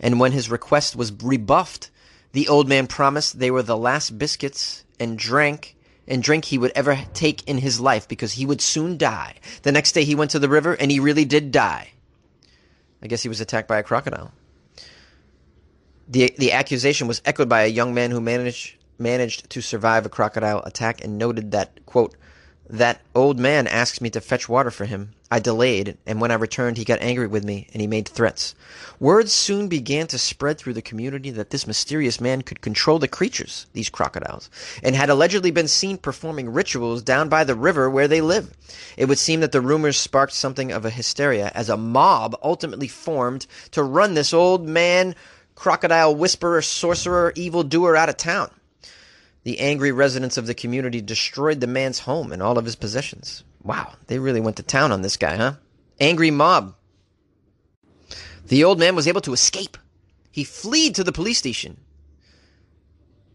And 0.00 0.18
when 0.18 0.32
his 0.32 0.48
request 0.50 0.96
was 0.96 1.12
rebuffed, 1.12 1.90
the 2.32 2.48
old 2.48 2.66
man 2.66 2.86
promised 2.86 3.38
they 3.38 3.50
were 3.50 3.62
the 3.62 3.76
last 3.76 4.18
biscuits 4.18 4.82
and 4.98 5.18
drank 5.18 5.76
and 6.08 6.22
drink 6.22 6.46
he 6.46 6.56
would 6.56 6.72
ever 6.74 6.98
take 7.12 7.46
in 7.46 7.58
his 7.58 7.80
life 7.80 8.08
because 8.08 8.32
he 8.32 8.46
would 8.46 8.62
soon 8.62 8.96
die. 8.96 9.34
The 9.60 9.70
next 9.70 9.92
day 9.92 10.04
he 10.04 10.14
went 10.14 10.30
to 10.30 10.38
the 10.38 10.48
river 10.48 10.72
and 10.72 10.90
he 10.90 11.00
really 11.00 11.26
did 11.26 11.52
die. 11.52 11.92
I 13.02 13.08
guess 13.08 13.22
he 13.22 13.28
was 13.28 13.42
attacked 13.42 13.68
by 13.68 13.76
a 13.76 13.82
crocodile. 13.82 14.32
The 16.08 16.34
the 16.38 16.52
accusation 16.52 17.08
was 17.08 17.20
echoed 17.26 17.50
by 17.50 17.64
a 17.64 17.66
young 17.66 17.92
man 17.92 18.10
who 18.10 18.22
managed 18.22 18.76
managed 18.98 19.50
to 19.50 19.60
survive 19.60 20.06
a 20.06 20.08
crocodile 20.08 20.62
attack 20.64 21.04
and 21.04 21.18
noted 21.18 21.50
that 21.50 21.84
quote 21.84 22.16
that 22.68 23.00
old 23.14 23.38
man 23.38 23.66
asked 23.66 24.00
me 24.00 24.10
to 24.10 24.20
fetch 24.20 24.48
water 24.48 24.70
for 24.70 24.84
him. 24.84 25.12
I 25.30 25.38
delayed, 25.38 25.98
and 26.06 26.20
when 26.20 26.30
I 26.30 26.34
returned, 26.34 26.76
he 26.76 26.84
got 26.84 27.00
angry 27.02 27.26
with 27.26 27.44
me 27.44 27.68
and 27.72 27.80
he 27.80 27.86
made 27.86 28.08
threats. 28.08 28.54
Words 29.00 29.32
soon 29.32 29.68
began 29.68 30.06
to 30.08 30.18
spread 30.18 30.58
through 30.58 30.74
the 30.74 30.82
community 30.82 31.30
that 31.30 31.50
this 31.50 31.66
mysterious 31.66 32.20
man 32.20 32.42
could 32.42 32.60
control 32.60 32.98
the 32.98 33.08
creatures, 33.08 33.66
these 33.72 33.90
crocodiles, 33.90 34.48
and 34.82 34.94
had 34.94 35.10
allegedly 35.10 35.50
been 35.50 35.68
seen 35.68 35.98
performing 35.98 36.52
rituals 36.52 37.02
down 37.02 37.28
by 37.28 37.44
the 37.44 37.54
river 37.54 37.90
where 37.90 38.08
they 38.08 38.20
live. 38.20 38.56
It 38.96 39.06
would 39.06 39.18
seem 39.18 39.40
that 39.40 39.52
the 39.52 39.60
rumors 39.60 39.96
sparked 39.96 40.32
something 40.32 40.70
of 40.70 40.84
a 40.84 40.90
hysteria 40.90 41.50
as 41.54 41.68
a 41.68 41.76
mob 41.76 42.38
ultimately 42.42 42.88
formed 42.88 43.46
to 43.72 43.82
run 43.82 44.14
this 44.14 44.32
old 44.32 44.66
man, 44.66 45.14
crocodile 45.54 46.14
whisperer, 46.14 46.62
sorcerer, 46.62 47.32
evildoer 47.34 47.96
out 47.96 48.08
of 48.08 48.16
town. 48.16 48.50
The 49.44 49.60
angry 49.60 49.92
residents 49.92 50.36
of 50.36 50.46
the 50.46 50.54
community 50.54 51.00
destroyed 51.00 51.60
the 51.60 51.66
man's 51.66 52.00
home 52.00 52.32
and 52.32 52.42
all 52.42 52.58
of 52.58 52.64
his 52.64 52.76
possessions. 52.76 53.44
Wow, 53.62 53.92
they 54.06 54.18
really 54.18 54.40
went 54.40 54.56
to 54.56 54.62
town 54.62 54.90
on 54.90 55.02
this 55.02 55.16
guy, 55.16 55.36
huh? 55.36 55.54
Angry 56.00 56.30
mob. 56.30 56.74
The 58.46 58.64
old 58.64 58.78
man 58.78 58.96
was 58.96 59.06
able 59.06 59.20
to 59.22 59.32
escape. 59.32 59.78
He 60.30 60.44
fled 60.44 60.94
to 60.96 61.04
the 61.04 61.12
police 61.12 61.38
station. 61.38 61.78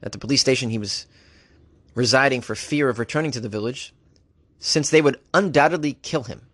At 0.01 0.11
the 0.11 0.17
police 0.17 0.41
station, 0.41 0.69
he 0.69 0.77
was 0.77 1.05
residing 1.95 2.41
for 2.41 2.55
fear 2.55 2.89
of 2.89 2.99
returning 2.99 3.31
to 3.31 3.39
the 3.39 3.49
village, 3.49 3.93
since 4.59 4.89
they 4.89 5.01
would 5.01 5.19
undoubtedly 5.33 5.93
kill 5.93 6.23
him. 6.23 6.48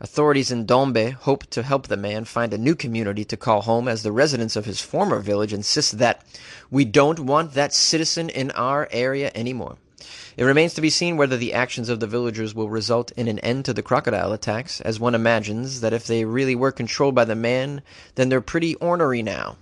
Authorities 0.00 0.52
in 0.52 0.64
Dombe 0.64 1.12
hope 1.12 1.44
to 1.46 1.64
help 1.64 1.88
the 1.88 1.96
man 1.96 2.24
find 2.24 2.54
a 2.54 2.58
new 2.58 2.76
community 2.76 3.24
to 3.24 3.36
call 3.36 3.62
home 3.62 3.88
as 3.88 4.04
the 4.04 4.12
residents 4.12 4.54
of 4.54 4.64
his 4.64 4.80
former 4.80 5.18
village 5.18 5.52
insist 5.52 5.98
that 5.98 6.24
we 6.70 6.84
don't 6.84 7.18
want 7.18 7.54
that 7.54 7.74
citizen 7.74 8.28
in 8.28 8.52
our 8.52 8.88
area 8.92 9.32
anymore. 9.34 9.76
It 10.36 10.44
remains 10.44 10.74
to 10.74 10.80
be 10.80 10.90
seen 10.90 11.16
whether 11.16 11.36
the 11.36 11.52
actions 11.52 11.88
of 11.88 11.98
the 11.98 12.06
villagers 12.06 12.54
will 12.54 12.68
result 12.68 13.10
in 13.16 13.26
an 13.26 13.40
end 13.40 13.64
to 13.64 13.72
the 13.72 13.82
crocodile 13.82 14.32
attacks, 14.32 14.80
as 14.82 15.00
one 15.00 15.16
imagines 15.16 15.80
that 15.80 15.92
if 15.92 16.06
they 16.06 16.24
really 16.24 16.54
were 16.54 16.70
controlled 16.70 17.16
by 17.16 17.24
the 17.24 17.34
man, 17.34 17.82
then 18.14 18.28
they're 18.28 18.40
pretty 18.40 18.76
ornery 18.76 19.20
now. 19.20 19.56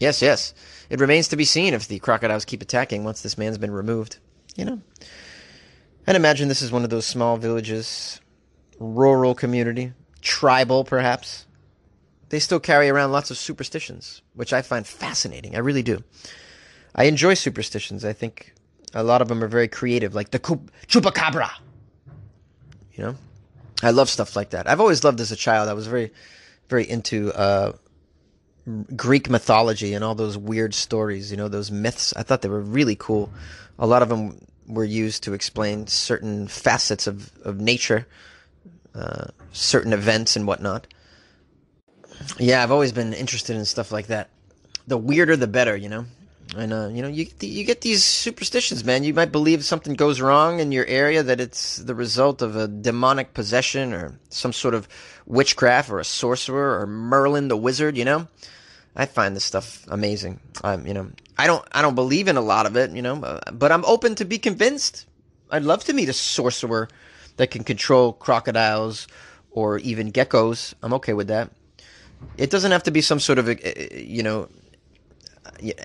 Yes, 0.00 0.20
yes. 0.20 0.52
It 0.90 0.98
remains 0.98 1.28
to 1.28 1.36
be 1.36 1.44
seen 1.44 1.74
if 1.74 1.86
the 1.86 2.00
crocodiles 2.00 2.44
keep 2.44 2.60
attacking 2.60 3.04
once 3.04 3.22
this 3.22 3.38
man's 3.38 3.56
been 3.56 3.70
removed. 3.70 4.18
You 4.56 4.64
know. 4.64 4.80
And 6.08 6.16
imagine 6.16 6.48
this 6.48 6.62
is 6.62 6.72
one 6.72 6.82
of 6.82 6.90
those 6.90 7.06
small 7.06 7.36
villages 7.36 8.20
rural 8.78 9.34
community, 9.34 9.92
tribal 10.20 10.84
perhaps, 10.84 11.46
they 12.30 12.38
still 12.38 12.60
carry 12.60 12.88
around 12.88 13.12
lots 13.12 13.30
of 13.30 13.36
superstitions, 13.36 14.22
which 14.34 14.52
I 14.52 14.62
find 14.62 14.86
fascinating. 14.86 15.54
I 15.54 15.58
really 15.58 15.82
do. 15.82 16.02
I 16.94 17.04
enjoy 17.04 17.34
superstitions. 17.34 18.04
I 18.04 18.12
think 18.12 18.54
a 18.94 19.02
lot 19.02 19.22
of 19.22 19.28
them 19.28 19.42
are 19.42 19.48
very 19.48 19.68
creative, 19.68 20.14
like 20.14 20.30
the 20.30 20.38
chupacabra. 20.38 21.50
You 22.94 23.04
know, 23.04 23.14
I 23.82 23.90
love 23.90 24.08
stuff 24.08 24.36
like 24.36 24.50
that. 24.50 24.68
I've 24.68 24.80
always 24.80 25.04
loved 25.04 25.20
as 25.20 25.32
a 25.32 25.36
child. 25.36 25.68
I 25.68 25.74
was 25.74 25.86
very, 25.86 26.12
very 26.68 26.88
into 26.88 27.32
uh, 27.32 27.72
Greek 28.94 29.28
mythology 29.28 29.94
and 29.94 30.04
all 30.04 30.14
those 30.14 30.38
weird 30.38 30.74
stories. 30.74 31.30
You 31.30 31.36
know, 31.36 31.48
those 31.48 31.70
myths. 31.70 32.14
I 32.16 32.22
thought 32.22 32.42
they 32.42 32.48
were 32.48 32.60
really 32.60 32.96
cool. 32.96 33.30
A 33.78 33.86
lot 33.86 34.02
of 34.02 34.08
them 34.08 34.46
were 34.66 34.84
used 34.84 35.24
to 35.24 35.32
explain 35.32 35.86
certain 35.86 36.48
facets 36.48 37.06
of, 37.06 37.30
of 37.44 37.60
nature 37.60 38.06
uh, 38.94 39.26
certain 39.52 39.92
events 39.92 40.36
and 40.36 40.46
whatnot. 40.46 40.86
Yeah, 42.38 42.62
I've 42.62 42.70
always 42.70 42.92
been 42.92 43.12
interested 43.12 43.56
in 43.56 43.64
stuff 43.64 43.92
like 43.92 44.06
that. 44.08 44.30
The 44.86 44.98
weirder, 44.98 45.36
the 45.36 45.46
better, 45.46 45.76
you 45.76 45.88
know. 45.88 46.06
And 46.56 46.72
uh, 46.72 46.88
you 46.92 47.00
know, 47.00 47.08
you 47.08 47.26
you 47.40 47.64
get 47.64 47.80
these 47.80 48.04
superstitions, 48.04 48.84
man. 48.84 49.04
You 49.04 49.14
might 49.14 49.32
believe 49.32 49.64
something 49.64 49.94
goes 49.94 50.20
wrong 50.20 50.60
in 50.60 50.70
your 50.70 50.84
area 50.86 51.22
that 51.22 51.40
it's 51.40 51.78
the 51.78 51.94
result 51.94 52.42
of 52.42 52.56
a 52.56 52.68
demonic 52.68 53.32
possession 53.32 53.94
or 53.94 54.18
some 54.28 54.52
sort 54.52 54.74
of 54.74 54.86
witchcraft 55.24 55.88
or 55.88 55.98
a 55.98 56.04
sorcerer 56.04 56.80
or 56.80 56.86
Merlin 56.86 57.48
the 57.48 57.56
wizard. 57.56 57.96
You 57.96 58.04
know, 58.04 58.28
I 58.94 59.06
find 59.06 59.34
this 59.34 59.44
stuff 59.44 59.86
amazing. 59.88 60.40
I'm, 60.62 60.86
you 60.86 60.92
know, 60.92 61.10
I 61.38 61.46
don't 61.46 61.66
I 61.72 61.80
don't 61.80 61.94
believe 61.94 62.28
in 62.28 62.36
a 62.36 62.42
lot 62.42 62.66
of 62.66 62.76
it, 62.76 62.90
you 62.90 63.02
know, 63.02 63.40
but 63.52 63.72
I'm 63.72 63.84
open 63.86 64.14
to 64.16 64.26
be 64.26 64.38
convinced. 64.38 65.06
I'd 65.50 65.62
love 65.64 65.84
to 65.84 65.94
meet 65.94 66.10
a 66.10 66.14
sorcerer 66.14 66.88
that 67.36 67.50
can 67.50 67.64
control 67.64 68.12
crocodiles 68.12 69.08
or 69.50 69.78
even 69.78 70.12
geckos. 70.12 70.74
I'm 70.82 70.94
okay 70.94 71.12
with 71.12 71.28
that. 71.28 71.50
It 72.36 72.50
doesn't 72.50 72.72
have 72.72 72.84
to 72.84 72.90
be 72.90 73.00
some 73.00 73.20
sort 73.20 73.38
of, 73.38 73.48
uh, 73.48 73.54
you 73.94 74.22
know, 74.22 74.48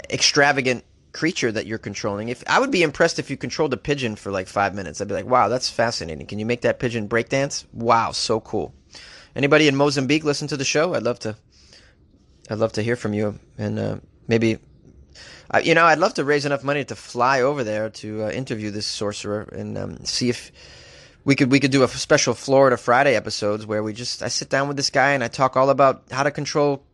extravagant 0.09 0.83
creature 1.13 1.51
that 1.51 1.65
you're 1.65 1.79
controlling. 1.79 2.29
If 2.29 2.43
I 2.47 2.59
would 2.59 2.71
be 2.71 2.83
impressed 2.83 3.17
if 3.17 3.29
you 3.29 3.37
controlled 3.37 3.73
a 3.73 3.77
pigeon 3.77 4.15
for 4.15 4.31
like 4.31 4.47
five 4.47 4.75
minutes, 4.75 5.01
I'd 5.01 5.07
be 5.07 5.15
like, 5.15 5.25
wow, 5.25 5.47
that's 5.47 5.69
fascinating. 5.69 6.27
Can 6.27 6.39
you 6.39 6.45
make 6.45 6.61
that 6.61 6.79
pigeon 6.79 7.09
breakdance? 7.09 7.65
Wow, 7.73 8.11
so 8.11 8.39
cool. 8.39 8.73
Anybody 9.35 9.67
in 9.67 9.75
Mozambique 9.75 10.23
listen 10.23 10.47
to 10.49 10.57
the 10.57 10.65
show? 10.65 10.93
I'd 10.93 11.03
love 11.03 11.19
to. 11.19 11.35
I'd 12.49 12.59
love 12.59 12.71
to 12.73 12.81
hear 12.81 12.95
from 12.95 13.13
you, 13.13 13.37
and 13.57 13.77
uh, 13.77 13.97
maybe, 14.27 14.57
uh, 15.51 15.59
you 15.61 15.75
know, 15.75 15.83
I'd 15.83 15.99
love 15.99 16.13
to 16.13 16.23
raise 16.23 16.45
enough 16.45 16.63
money 16.63 16.85
to 16.85 16.95
fly 16.95 17.41
over 17.41 17.61
there 17.63 17.89
to 17.89 18.23
uh, 18.23 18.29
interview 18.29 18.71
this 18.71 18.85
sorcerer 18.87 19.49
and 19.51 19.77
um, 19.77 20.05
see 20.05 20.29
if 20.29 20.51
we 21.27 21.35
could 21.35 21.51
we 21.51 21.59
could 21.59 21.71
do 21.71 21.83
a 21.83 21.89
special 21.89 22.33
Florida 22.33 22.77
Friday 22.77 23.13
episodes 23.13 23.65
where 23.65 23.83
we 23.83 23.91
just 23.91 24.23
I 24.23 24.29
sit 24.29 24.49
down 24.49 24.69
with 24.69 24.77
this 24.77 24.89
guy 24.89 25.11
and 25.11 25.21
I 25.21 25.27
talk 25.27 25.57
all 25.57 25.69
about 25.69 26.03
how 26.09 26.23
to 26.23 26.31
control 26.31 26.85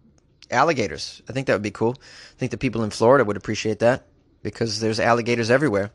alligators. 0.50 1.22
I 1.30 1.34
think 1.34 1.46
that 1.46 1.54
would 1.54 1.62
be 1.62 1.70
cool. 1.70 1.96
I 2.00 2.40
think 2.40 2.50
the 2.50 2.58
people 2.58 2.84
in 2.84 2.90
Florida 2.90 3.24
would 3.24 3.38
appreciate 3.38 3.78
that 3.80 4.08
because 4.42 4.80
there's 4.80 5.00
alligators 5.00 5.52
everywhere. 5.52 5.92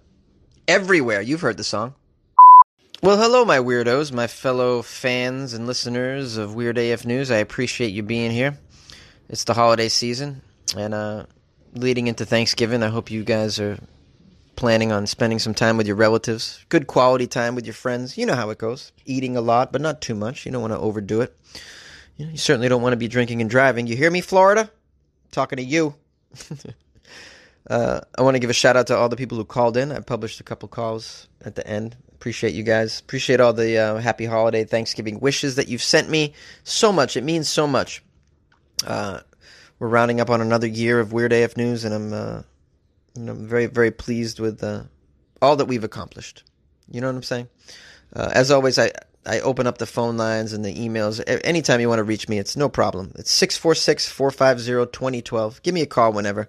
Everywhere. 0.68 1.20
You've 1.20 1.40
heard 1.40 1.56
the 1.56 1.64
song. 1.64 1.96
Well, 3.02 3.16
hello, 3.16 3.44
my 3.44 3.58
weirdos, 3.58 4.12
my 4.12 4.28
fellow 4.28 4.82
fans 4.82 5.52
and 5.52 5.66
listeners 5.66 6.36
of 6.36 6.54
Weird 6.54 6.78
AF 6.78 7.04
News. 7.04 7.32
I 7.32 7.38
appreciate 7.38 7.88
you 7.88 8.04
being 8.04 8.30
here. 8.30 8.56
It's 9.28 9.44
the 9.44 9.54
holiday 9.54 9.88
season, 9.88 10.42
and 10.76 10.94
uh, 10.94 11.26
leading 11.74 12.06
into 12.06 12.24
Thanksgiving, 12.24 12.84
I 12.84 12.88
hope 12.88 13.10
you 13.10 13.24
guys 13.24 13.58
are 13.58 13.78
planning 14.58 14.90
on 14.90 15.06
spending 15.06 15.38
some 15.38 15.54
time 15.54 15.76
with 15.76 15.86
your 15.86 15.94
relatives, 15.94 16.64
good 16.68 16.88
quality 16.88 17.28
time 17.28 17.54
with 17.54 17.64
your 17.64 17.74
friends. 17.74 18.18
You 18.18 18.26
know 18.26 18.34
how 18.34 18.50
it 18.50 18.58
goes. 18.58 18.90
Eating 19.04 19.36
a 19.36 19.40
lot, 19.40 19.70
but 19.70 19.80
not 19.80 20.00
too 20.00 20.16
much. 20.16 20.44
You 20.44 20.50
don't 20.50 20.60
want 20.60 20.72
to 20.72 20.78
overdo 20.80 21.20
it. 21.20 21.32
You, 22.16 22.26
know, 22.26 22.32
you 22.32 22.38
certainly 22.38 22.68
don't 22.68 22.82
want 22.82 22.92
to 22.92 22.96
be 22.96 23.06
drinking 23.06 23.40
and 23.40 23.48
driving. 23.48 23.86
You 23.86 23.94
hear 23.94 24.10
me, 24.10 24.20
Florida? 24.20 24.68
Talking 25.30 25.58
to 25.58 25.62
you. 25.62 25.94
uh, 27.70 28.00
I 28.18 28.22
want 28.22 28.34
to 28.34 28.40
give 28.40 28.50
a 28.50 28.52
shout 28.52 28.76
out 28.76 28.88
to 28.88 28.96
all 28.96 29.08
the 29.08 29.14
people 29.14 29.38
who 29.38 29.44
called 29.44 29.76
in. 29.76 29.92
I 29.92 30.00
published 30.00 30.40
a 30.40 30.44
couple 30.44 30.68
calls 30.68 31.28
at 31.44 31.54
the 31.54 31.64
end. 31.64 31.96
Appreciate 32.14 32.52
you 32.52 32.64
guys. 32.64 32.98
Appreciate 32.98 33.38
all 33.38 33.52
the 33.52 33.78
uh, 33.78 33.96
happy 33.98 34.24
holiday 34.24 34.64
Thanksgiving 34.64 35.20
wishes 35.20 35.54
that 35.54 35.68
you've 35.68 35.84
sent 35.84 36.10
me. 36.10 36.34
So 36.64 36.90
much. 36.90 37.16
It 37.16 37.22
means 37.22 37.48
so 37.48 37.68
much. 37.68 38.02
Uh, 38.84 39.20
we're 39.78 39.86
rounding 39.86 40.20
up 40.20 40.30
on 40.30 40.40
another 40.40 40.66
year 40.66 40.98
of 40.98 41.12
Weird 41.12 41.32
AF 41.32 41.56
News, 41.56 41.84
and 41.84 41.94
I'm, 41.94 42.12
uh, 42.12 42.42
you 43.18 43.24
know, 43.24 43.34
very, 43.34 43.66
very 43.66 43.90
pleased 43.90 44.38
with 44.38 44.62
uh, 44.62 44.84
all 45.42 45.56
that 45.56 45.66
we've 45.66 45.84
accomplished. 45.84 46.44
You 46.90 47.00
know 47.00 47.08
what 47.08 47.16
I'm 47.16 47.22
saying? 47.22 47.48
Uh, 48.14 48.30
as 48.32 48.50
always, 48.50 48.78
I, 48.78 48.92
I 49.26 49.40
open 49.40 49.66
up 49.66 49.78
the 49.78 49.86
phone 49.86 50.16
lines 50.16 50.52
and 50.52 50.64
the 50.64 50.74
emails. 50.74 51.22
Anytime 51.44 51.80
you 51.80 51.88
want 51.88 51.98
to 51.98 52.04
reach 52.04 52.28
me, 52.28 52.38
it's 52.38 52.56
no 52.56 52.68
problem. 52.68 53.12
It's 53.16 53.30
646 53.32 54.08
450 54.08 54.92
2012. 54.92 55.62
Give 55.62 55.74
me 55.74 55.82
a 55.82 55.86
call 55.86 56.12
whenever. 56.12 56.48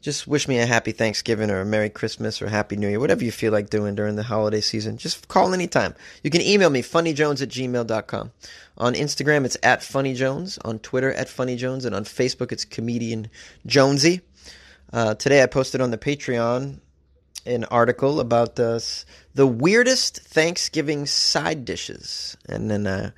Just 0.00 0.26
wish 0.26 0.48
me 0.48 0.58
a 0.58 0.66
happy 0.66 0.90
Thanksgiving 0.90 1.48
or 1.50 1.60
a 1.60 1.64
Merry 1.64 1.88
Christmas 1.88 2.42
or 2.42 2.48
Happy 2.48 2.74
New 2.76 2.88
Year, 2.88 2.98
whatever 2.98 3.22
you 3.22 3.30
feel 3.30 3.52
like 3.52 3.70
doing 3.70 3.94
during 3.94 4.16
the 4.16 4.24
holiday 4.24 4.60
season. 4.60 4.96
Just 4.96 5.28
call 5.28 5.54
anytime. 5.54 5.94
You 6.24 6.30
can 6.30 6.40
email 6.40 6.70
me, 6.70 6.82
funnyjones 6.82 7.40
at 7.40 7.50
gmail.com. 7.50 8.32
On 8.78 8.94
Instagram, 8.94 9.44
it's 9.44 9.56
at 9.62 9.80
funnyjones. 9.80 10.58
On 10.64 10.80
Twitter, 10.80 11.12
at 11.12 11.28
funnyjones. 11.28 11.84
And 11.84 11.94
on 11.94 12.04
Facebook, 12.04 12.50
it's 12.50 12.64
comedian 12.64 13.30
Jonesy. 13.64 14.22
Uh, 14.92 15.14
today, 15.14 15.42
I 15.42 15.46
posted 15.46 15.80
on 15.80 15.90
the 15.90 15.98
Patreon 15.98 16.78
an 17.46 17.64
article 17.64 18.20
about 18.20 18.56
the, 18.56 19.04
the 19.34 19.46
weirdest 19.46 20.20
Thanksgiving 20.20 21.06
side 21.06 21.64
dishes. 21.64 22.36
And 22.46 22.70
then 22.70 22.86
uh, 22.86 23.10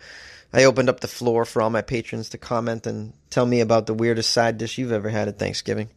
I 0.52 0.64
opened 0.64 0.88
up 0.88 1.00
the 1.00 1.08
floor 1.08 1.44
for 1.44 1.60
all 1.60 1.70
my 1.70 1.82
patrons 1.82 2.28
to 2.30 2.38
comment 2.38 2.86
and 2.86 3.12
tell 3.28 3.44
me 3.44 3.60
about 3.60 3.86
the 3.86 3.94
weirdest 3.94 4.30
side 4.30 4.56
dish 4.56 4.78
you've 4.78 4.92
ever 4.92 5.08
had 5.08 5.26
at 5.26 5.38
Thanksgiving, 5.38 5.88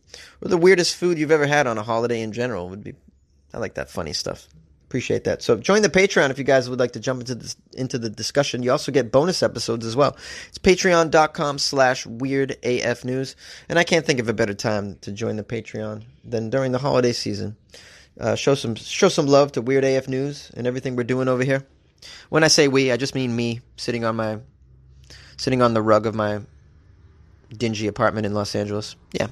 or 0.41 0.49
the 0.49 0.57
weirdest 0.57 0.95
food 0.95 1.19
you've 1.19 1.31
ever 1.31 1.45
had 1.45 1.67
on 1.67 1.77
a 1.77 1.83
holiday 1.83 2.21
in 2.21 2.31
general. 2.31 2.69
Would 2.69 2.83
be, 2.83 2.95
I 3.53 3.59
like 3.59 3.75
that 3.75 3.91
funny 3.91 4.13
stuff. 4.13 4.47
Appreciate 4.87 5.25
that. 5.25 5.41
So 5.41 5.57
join 5.57 5.81
the 5.81 5.89
Patreon 5.89 6.29
if 6.29 6.37
you 6.37 6.45
guys 6.45 6.69
would 6.69 6.79
like 6.79 6.93
to 6.93 6.99
jump 7.01 7.19
into 7.19 7.35
this, 7.35 7.57
into 7.73 7.97
the 7.97 8.09
discussion. 8.09 8.63
You 8.63 8.71
also 8.71 8.89
get 8.89 9.11
bonus 9.11 9.43
episodes 9.43 9.85
as 9.85 9.97
well. 9.97 10.15
It's 10.47 10.57
patreon.com 10.57 11.59
slash 11.59 12.05
weird 12.05 12.55
AF 12.63 13.03
news. 13.03 13.35
And 13.67 13.77
I 13.77 13.83
can't 13.83 14.05
think 14.05 14.21
of 14.21 14.29
a 14.29 14.33
better 14.33 14.53
time 14.53 14.95
to 15.01 15.11
join 15.11 15.35
the 15.35 15.43
Patreon 15.43 16.03
than 16.23 16.49
during 16.49 16.71
the 16.71 16.77
holiday 16.77 17.11
season. 17.11 17.57
Uh, 18.17 18.35
show 18.35 18.55
some 18.55 18.75
show 18.75 19.09
some 19.09 19.27
love 19.27 19.51
to 19.51 19.61
Weird 19.61 19.83
AF 19.83 20.07
News 20.07 20.51
and 20.55 20.65
everything 20.65 20.95
we're 20.95 21.03
doing 21.03 21.27
over 21.27 21.43
here. 21.43 21.67
When 22.29 22.45
I 22.45 22.47
say 22.47 22.69
we, 22.69 22.89
I 22.91 22.97
just 22.97 23.13
mean 23.13 23.35
me 23.35 23.59
sitting 23.75 24.05
on 24.05 24.15
my 24.15 24.39
sitting 25.35 25.61
on 25.61 25.73
the 25.73 25.81
rug 25.81 26.05
of 26.05 26.15
my 26.15 26.39
dingy 27.55 27.87
apartment 27.87 28.25
in 28.25 28.33
Los 28.33 28.55
Angeles. 28.55 28.95
Yeah. 29.11 29.27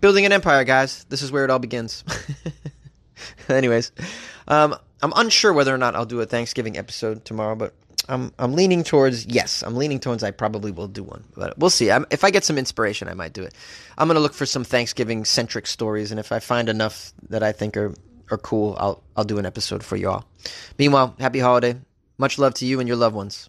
Building 0.00 0.24
an 0.24 0.32
empire, 0.32 0.64
guys. 0.64 1.04
This 1.10 1.22
is 1.22 1.30
where 1.30 1.44
it 1.44 1.50
all 1.50 1.58
begins. 1.58 2.04
Anyways, 3.48 3.92
um, 4.48 4.74
I'm 5.02 5.12
unsure 5.14 5.52
whether 5.52 5.72
or 5.72 5.78
not 5.78 5.94
I'll 5.94 6.06
do 6.06 6.20
a 6.20 6.26
Thanksgiving 6.26 6.76
episode 6.76 7.24
tomorrow, 7.24 7.54
but 7.54 7.74
I'm 8.08 8.32
I'm 8.38 8.54
leaning 8.54 8.82
towards 8.82 9.26
yes. 9.26 9.62
I'm 9.62 9.76
leaning 9.76 10.00
towards 10.00 10.24
I 10.24 10.30
probably 10.30 10.72
will 10.72 10.88
do 10.88 11.02
one, 11.02 11.24
but 11.36 11.56
we'll 11.58 11.70
see. 11.70 11.90
I'm, 11.90 12.06
if 12.10 12.24
I 12.24 12.30
get 12.30 12.44
some 12.44 12.58
inspiration, 12.58 13.08
I 13.08 13.14
might 13.14 13.34
do 13.34 13.42
it. 13.42 13.54
I'm 13.96 14.08
gonna 14.08 14.20
look 14.20 14.34
for 14.34 14.46
some 14.46 14.64
Thanksgiving 14.64 15.24
centric 15.24 15.66
stories, 15.66 16.10
and 16.10 16.18
if 16.18 16.32
I 16.32 16.38
find 16.38 16.68
enough 16.68 17.12
that 17.28 17.42
I 17.42 17.52
think 17.52 17.76
are 17.76 17.94
are 18.30 18.38
cool, 18.38 18.76
I'll 18.78 19.02
I'll 19.16 19.24
do 19.24 19.38
an 19.38 19.46
episode 19.46 19.84
for 19.84 19.96
you 19.96 20.08
all. 20.08 20.24
Meanwhile, 20.78 21.14
happy 21.20 21.40
holiday. 21.40 21.76
Much 22.16 22.38
love 22.38 22.54
to 22.54 22.66
you 22.66 22.80
and 22.80 22.88
your 22.88 22.96
loved 22.96 23.14
ones. 23.14 23.48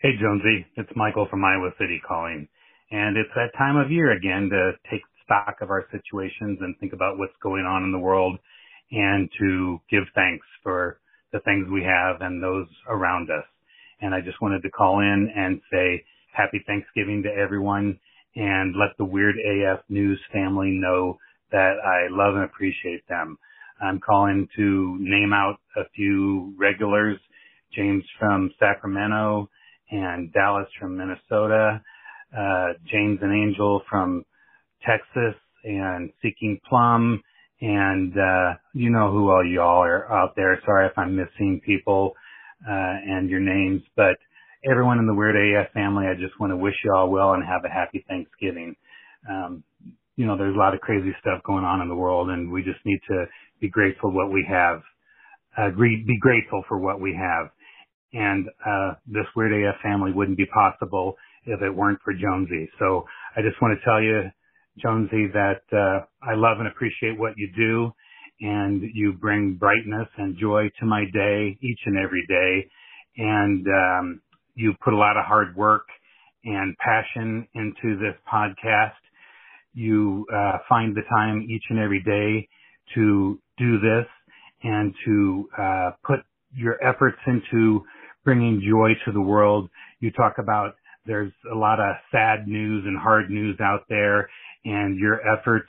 Hey, 0.00 0.14
Jonesy. 0.20 0.64
It's 0.76 0.90
Michael 0.94 1.26
from 1.28 1.44
Iowa 1.44 1.70
City 1.76 2.00
calling. 2.06 2.46
And 2.90 3.16
it's 3.16 3.30
that 3.34 3.56
time 3.58 3.76
of 3.76 3.90
year 3.90 4.12
again 4.12 4.48
to 4.50 4.72
take 4.90 5.02
stock 5.24 5.56
of 5.60 5.70
our 5.70 5.84
situations 5.92 6.58
and 6.60 6.74
think 6.78 6.92
about 6.92 7.18
what's 7.18 7.36
going 7.42 7.64
on 7.64 7.84
in 7.84 7.92
the 7.92 7.98
world 7.98 8.38
and 8.90 9.28
to 9.38 9.80
give 9.90 10.04
thanks 10.14 10.46
for 10.62 10.98
the 11.32 11.40
things 11.40 11.68
we 11.70 11.82
have 11.82 12.22
and 12.22 12.42
those 12.42 12.66
around 12.88 13.30
us. 13.30 13.44
And 14.00 14.14
I 14.14 14.20
just 14.20 14.40
wanted 14.40 14.62
to 14.62 14.70
call 14.70 15.00
in 15.00 15.30
and 15.36 15.60
say 15.70 16.04
happy 16.32 16.62
Thanksgiving 16.66 17.22
to 17.24 17.28
everyone 17.28 17.98
and 18.36 18.74
let 18.76 18.96
the 18.96 19.04
Weird 19.04 19.36
AF 19.36 19.80
News 19.88 20.20
family 20.32 20.70
know 20.70 21.18
that 21.50 21.74
I 21.84 22.08
love 22.10 22.36
and 22.36 22.44
appreciate 22.44 23.06
them. 23.08 23.36
I'm 23.82 24.00
calling 24.00 24.48
to 24.56 24.96
name 25.00 25.32
out 25.32 25.58
a 25.76 25.82
few 25.94 26.54
regulars, 26.58 27.18
James 27.74 28.04
from 28.18 28.50
Sacramento 28.58 29.50
and 29.90 30.32
Dallas 30.32 30.68
from 30.78 30.96
Minnesota, 30.96 31.82
uh, 32.36 32.74
James 32.90 33.18
and 33.22 33.32
Angel 33.32 33.82
from 33.88 34.24
Texas 34.86 35.34
and 35.64 36.10
Seeking 36.22 36.60
Plum 36.68 37.22
and, 37.60 38.12
uh, 38.16 38.54
you 38.72 38.90
know 38.90 39.10
who 39.10 39.30
all 39.30 39.44
y'all 39.44 39.82
are 39.82 40.10
out 40.12 40.34
there. 40.36 40.60
Sorry 40.64 40.86
if 40.86 40.96
I'm 40.96 41.16
missing 41.16 41.60
people, 41.64 42.14
uh, 42.68 42.96
and 43.06 43.28
your 43.28 43.40
names, 43.40 43.82
but 43.96 44.16
everyone 44.70 44.98
in 44.98 45.06
the 45.06 45.14
Weird 45.14 45.36
AF 45.36 45.72
family, 45.72 46.06
I 46.06 46.14
just 46.14 46.38
want 46.40 46.52
to 46.52 46.56
wish 46.56 46.74
you 46.84 46.92
all 46.94 47.10
well 47.10 47.32
and 47.34 47.44
have 47.44 47.64
a 47.64 47.68
happy 47.68 48.04
Thanksgiving. 48.08 48.76
Um, 49.28 49.64
you 50.16 50.26
know, 50.26 50.36
there's 50.36 50.54
a 50.54 50.58
lot 50.58 50.74
of 50.74 50.80
crazy 50.80 51.14
stuff 51.20 51.42
going 51.44 51.64
on 51.64 51.80
in 51.80 51.88
the 51.88 51.94
world 51.94 52.30
and 52.30 52.50
we 52.50 52.62
just 52.62 52.80
need 52.84 53.00
to 53.08 53.26
be 53.60 53.68
grateful 53.68 54.12
what 54.12 54.32
we 54.32 54.46
have. 54.48 54.82
Uh, 55.56 55.70
be 55.76 56.18
grateful 56.20 56.64
for 56.68 56.78
what 56.78 57.00
we 57.00 57.16
have. 57.18 57.50
And, 58.12 58.48
uh, 58.66 58.94
this 59.06 59.26
Weird 59.36 59.52
AF 59.52 59.80
family 59.82 60.12
wouldn't 60.12 60.38
be 60.38 60.46
possible 60.46 61.16
if 61.48 61.62
it 61.62 61.74
weren't 61.74 61.98
for 62.04 62.12
Jonesy. 62.12 62.68
So 62.78 63.04
I 63.36 63.42
just 63.42 63.60
want 63.60 63.78
to 63.78 63.84
tell 63.84 64.02
you, 64.02 64.30
Jonesy, 64.80 65.26
that, 65.32 65.62
uh, 65.72 66.04
I 66.22 66.34
love 66.34 66.58
and 66.58 66.68
appreciate 66.68 67.18
what 67.18 67.32
you 67.36 67.48
do 67.56 67.92
and 68.40 68.82
you 68.94 69.14
bring 69.14 69.54
brightness 69.54 70.08
and 70.16 70.36
joy 70.38 70.70
to 70.78 70.86
my 70.86 71.04
day 71.12 71.58
each 71.60 71.80
and 71.86 71.98
every 71.98 72.24
day. 72.28 72.70
And, 73.16 73.66
um, 73.66 74.20
you 74.54 74.74
put 74.84 74.92
a 74.92 74.96
lot 74.96 75.16
of 75.16 75.24
hard 75.24 75.56
work 75.56 75.86
and 76.44 76.76
passion 76.78 77.46
into 77.54 77.98
this 77.98 78.14
podcast. 78.32 78.92
You 79.72 80.26
uh, 80.34 80.58
find 80.68 80.96
the 80.96 81.02
time 81.10 81.46
each 81.48 81.64
and 81.70 81.78
every 81.78 82.02
day 82.02 82.48
to 82.94 83.40
do 83.58 83.78
this 83.78 84.06
and 84.62 84.94
to 85.04 85.48
uh, 85.58 85.90
put 86.04 86.20
your 86.54 86.82
efforts 86.84 87.18
into 87.26 87.84
bringing 88.24 88.60
joy 88.68 88.90
to 89.04 89.12
the 89.12 89.20
world. 89.20 89.68
You 90.00 90.10
talk 90.10 90.34
about 90.38 90.74
there's 91.08 91.32
a 91.50 91.56
lot 91.56 91.80
of 91.80 91.96
sad 92.12 92.46
news 92.46 92.84
and 92.86 92.96
hard 92.96 93.30
news 93.30 93.58
out 93.60 93.84
there, 93.88 94.28
and 94.64 94.98
your 94.98 95.20
efforts 95.26 95.68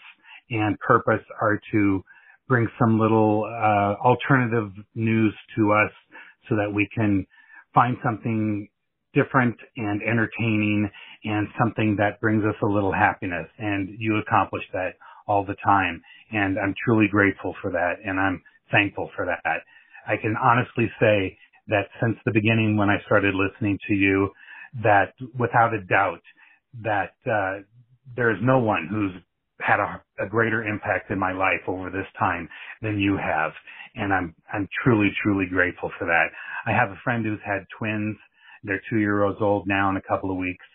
and 0.51 0.77
purpose 0.79 1.23
are 1.41 1.59
to 1.71 2.03
bring 2.47 2.67
some 2.77 2.99
little 2.99 3.45
uh, 3.45 3.95
alternative 4.05 4.71
news 4.95 5.33
to 5.55 5.71
us 5.71 5.91
so 6.49 6.55
that 6.55 6.71
we 6.73 6.87
can 6.93 7.25
find 7.73 7.95
something 8.03 8.67
different 9.13 9.55
and 9.77 10.01
entertaining 10.01 10.89
and 11.23 11.47
something 11.57 11.95
that 11.97 12.19
brings 12.19 12.43
us 12.43 12.55
a 12.61 12.65
little 12.65 12.93
happiness. 12.93 13.47
And 13.57 13.89
you 13.97 14.17
accomplish 14.17 14.63
that 14.73 14.93
all 15.27 15.45
the 15.45 15.55
time. 15.63 16.01
And 16.31 16.57
I'm 16.59 16.73
truly 16.85 17.07
grateful 17.09 17.55
for 17.61 17.71
that. 17.71 17.93
And 18.03 18.19
I'm 18.19 18.41
thankful 18.71 19.09
for 19.15 19.25
that. 19.25 19.61
I 20.07 20.17
can 20.17 20.35
honestly 20.41 20.91
say 20.99 21.37
that 21.67 21.85
since 22.01 22.17
the 22.25 22.31
beginning 22.33 22.77
when 22.77 22.89
I 22.89 22.97
started 23.05 23.35
listening 23.35 23.77
to 23.87 23.93
you, 23.93 24.29
that 24.83 25.13
without 25.37 25.73
a 25.73 25.81
doubt 25.81 26.21
that, 26.83 27.13
uh, 27.29 27.63
there 28.15 28.31
is 28.31 28.37
no 28.41 28.59
one 28.59 28.87
who's 28.89 29.11
had 29.61 29.79
a, 29.79 30.01
a, 30.23 30.27
greater 30.27 30.63
impact 30.63 31.11
in 31.11 31.19
my 31.19 31.31
life 31.31 31.61
over 31.67 31.89
this 31.89 32.07
time 32.17 32.49
than 32.81 32.97
you 32.97 33.17
have. 33.17 33.51
And 33.95 34.13
I'm, 34.13 34.33
I'm 34.53 34.67
truly, 34.83 35.09
truly 35.21 35.45
grateful 35.49 35.91
for 35.99 36.05
that. 36.05 36.27
I 36.65 36.71
have 36.71 36.89
a 36.89 36.99
friend 37.03 37.25
who's 37.25 37.39
had 37.45 37.67
twins 37.77 38.17
they're 38.63 38.81
two 38.89 38.97
years 38.97 39.35
old 39.39 39.67
now 39.67 39.89
in 39.89 39.97
a 39.97 40.01
couple 40.01 40.31
of 40.31 40.37
weeks. 40.37 40.65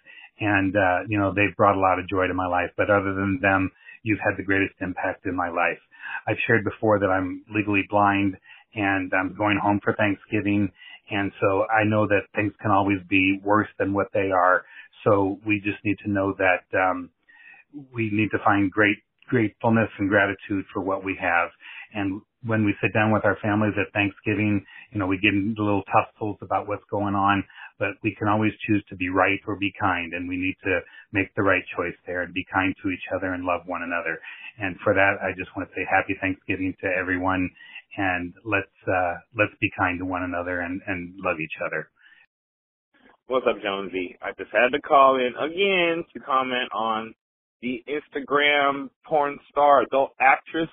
And, 0.41 0.75
uh, 0.75 1.07
you 1.09 1.19
know, 1.19 1.33
they've 1.35 1.57
brought 1.57 1.77
a 1.77 1.81
lot 1.81 1.99
of 1.99 2.09
joy 2.09 2.27
to 2.27 2.35
my 2.35 2.47
life. 2.47 2.71
But 2.77 2.91
other 2.91 3.15
than 3.15 3.39
them, 3.41 3.71
you've 4.03 4.19
had 4.19 4.37
the 4.37 4.45
greatest 4.45 4.75
impact 4.81 5.27
in 5.27 5.37
my 5.37 5.49
life. 5.49 5.79
I've 6.27 6.41
shared 6.47 6.65
before 6.65 6.99
that 6.99 7.07
I'm 7.07 7.45
legally 7.55 7.85
blind 7.89 8.37
and 8.75 9.13
I'm 9.15 9.37
going 9.37 9.59
home 9.63 9.81
for 9.83 9.95
Thanksgiving. 9.95 10.73
And 11.11 11.33
so 11.41 11.67
I 11.71 11.85
know 11.85 12.07
that 12.09 12.23
things 12.35 12.53
can 12.63 12.71
always 12.71 12.99
be 13.09 13.41
worse 13.45 13.69
than 13.79 13.95
what 13.95 14.09
they 14.15 14.31
are. 14.33 14.65
So 15.05 15.39
we 15.47 15.61
just 15.65 15.85
need 15.85 15.99
to 16.05 16.11
know 16.11 16.35
that, 16.39 16.65
um, 16.79 17.11
we 17.95 18.11
need 18.13 18.31
to 18.33 18.39
find 18.45 18.71
great 18.71 18.99
gratefulness 19.29 19.91
and 19.99 20.09
gratitude 20.09 20.65
for 20.73 20.81
what 20.83 21.05
we 21.05 21.17
have. 21.21 21.51
And 21.95 22.23
when 22.45 22.65
we 22.65 22.75
sit 22.83 22.95
down 22.95 23.13
with 23.13 23.27
our 23.27 23.37
families 23.43 23.75
at 23.79 23.93
Thanksgiving, 23.93 24.65
you 24.93 24.99
know, 24.99 25.07
we 25.07 25.19
get 25.19 25.35
into 25.35 25.63
little 25.63 25.85
tussles 25.93 26.39
about 26.43 26.67
what's 26.67 26.85
going 26.91 27.15
on, 27.15 27.45
but 27.79 27.91
we 28.03 28.17
can 28.19 28.29
always 28.29 28.53
choose 28.67 28.83
to 28.89 28.97
be 28.97 29.11
right 29.11 29.39
or 29.47 29.57
be 29.57 29.73
kind, 29.79 30.15
and 30.15 30.29
we 30.29 30.37
need 30.39 30.57
to 30.65 30.81
make 31.13 31.29
the 31.37 31.43
right 31.45 31.63
choice 31.77 31.95
there 32.07 32.23
and 32.23 32.35
be 32.35 32.45
kind 32.53 32.75
to 32.83 32.91
each 32.91 33.05
other 33.15 33.35
and 33.35 33.45
love 33.45 33.63
one 33.67 33.83
another. 33.85 34.19
And 34.59 34.77
for 34.83 34.95
that, 34.95 35.21
I 35.23 35.37
just 35.39 35.55
want 35.57 35.69
to 35.69 35.75
say 35.77 35.87
happy 35.91 36.17
Thanksgiving 36.21 36.75
to 36.83 36.89
everyone, 36.89 37.51
and 37.97 38.35
let's 38.45 38.67
uh, 38.89 39.15
let's 39.37 39.53
be 39.61 39.71
kind 39.77 39.99
to 39.99 40.05
one 40.05 40.23
another 40.23 40.61
and, 40.61 40.81
and 40.87 41.15
love 41.25 41.37
each 41.41 41.59
other. 41.65 41.89
What's 43.27 43.47
up, 43.49 43.57
Jonesy? 43.63 44.17
I 44.21 44.31
just 44.39 44.51
had 44.53 44.73
to 44.73 44.81
call 44.81 45.17
in 45.17 45.33
again 45.41 46.05
to 46.13 46.21
comment 46.21 46.71
on 46.73 47.15
the 47.63 47.83
Instagram 47.89 48.91
porn 49.07 49.39
star 49.51 49.83
adult 49.83 50.11
actress 50.21 50.69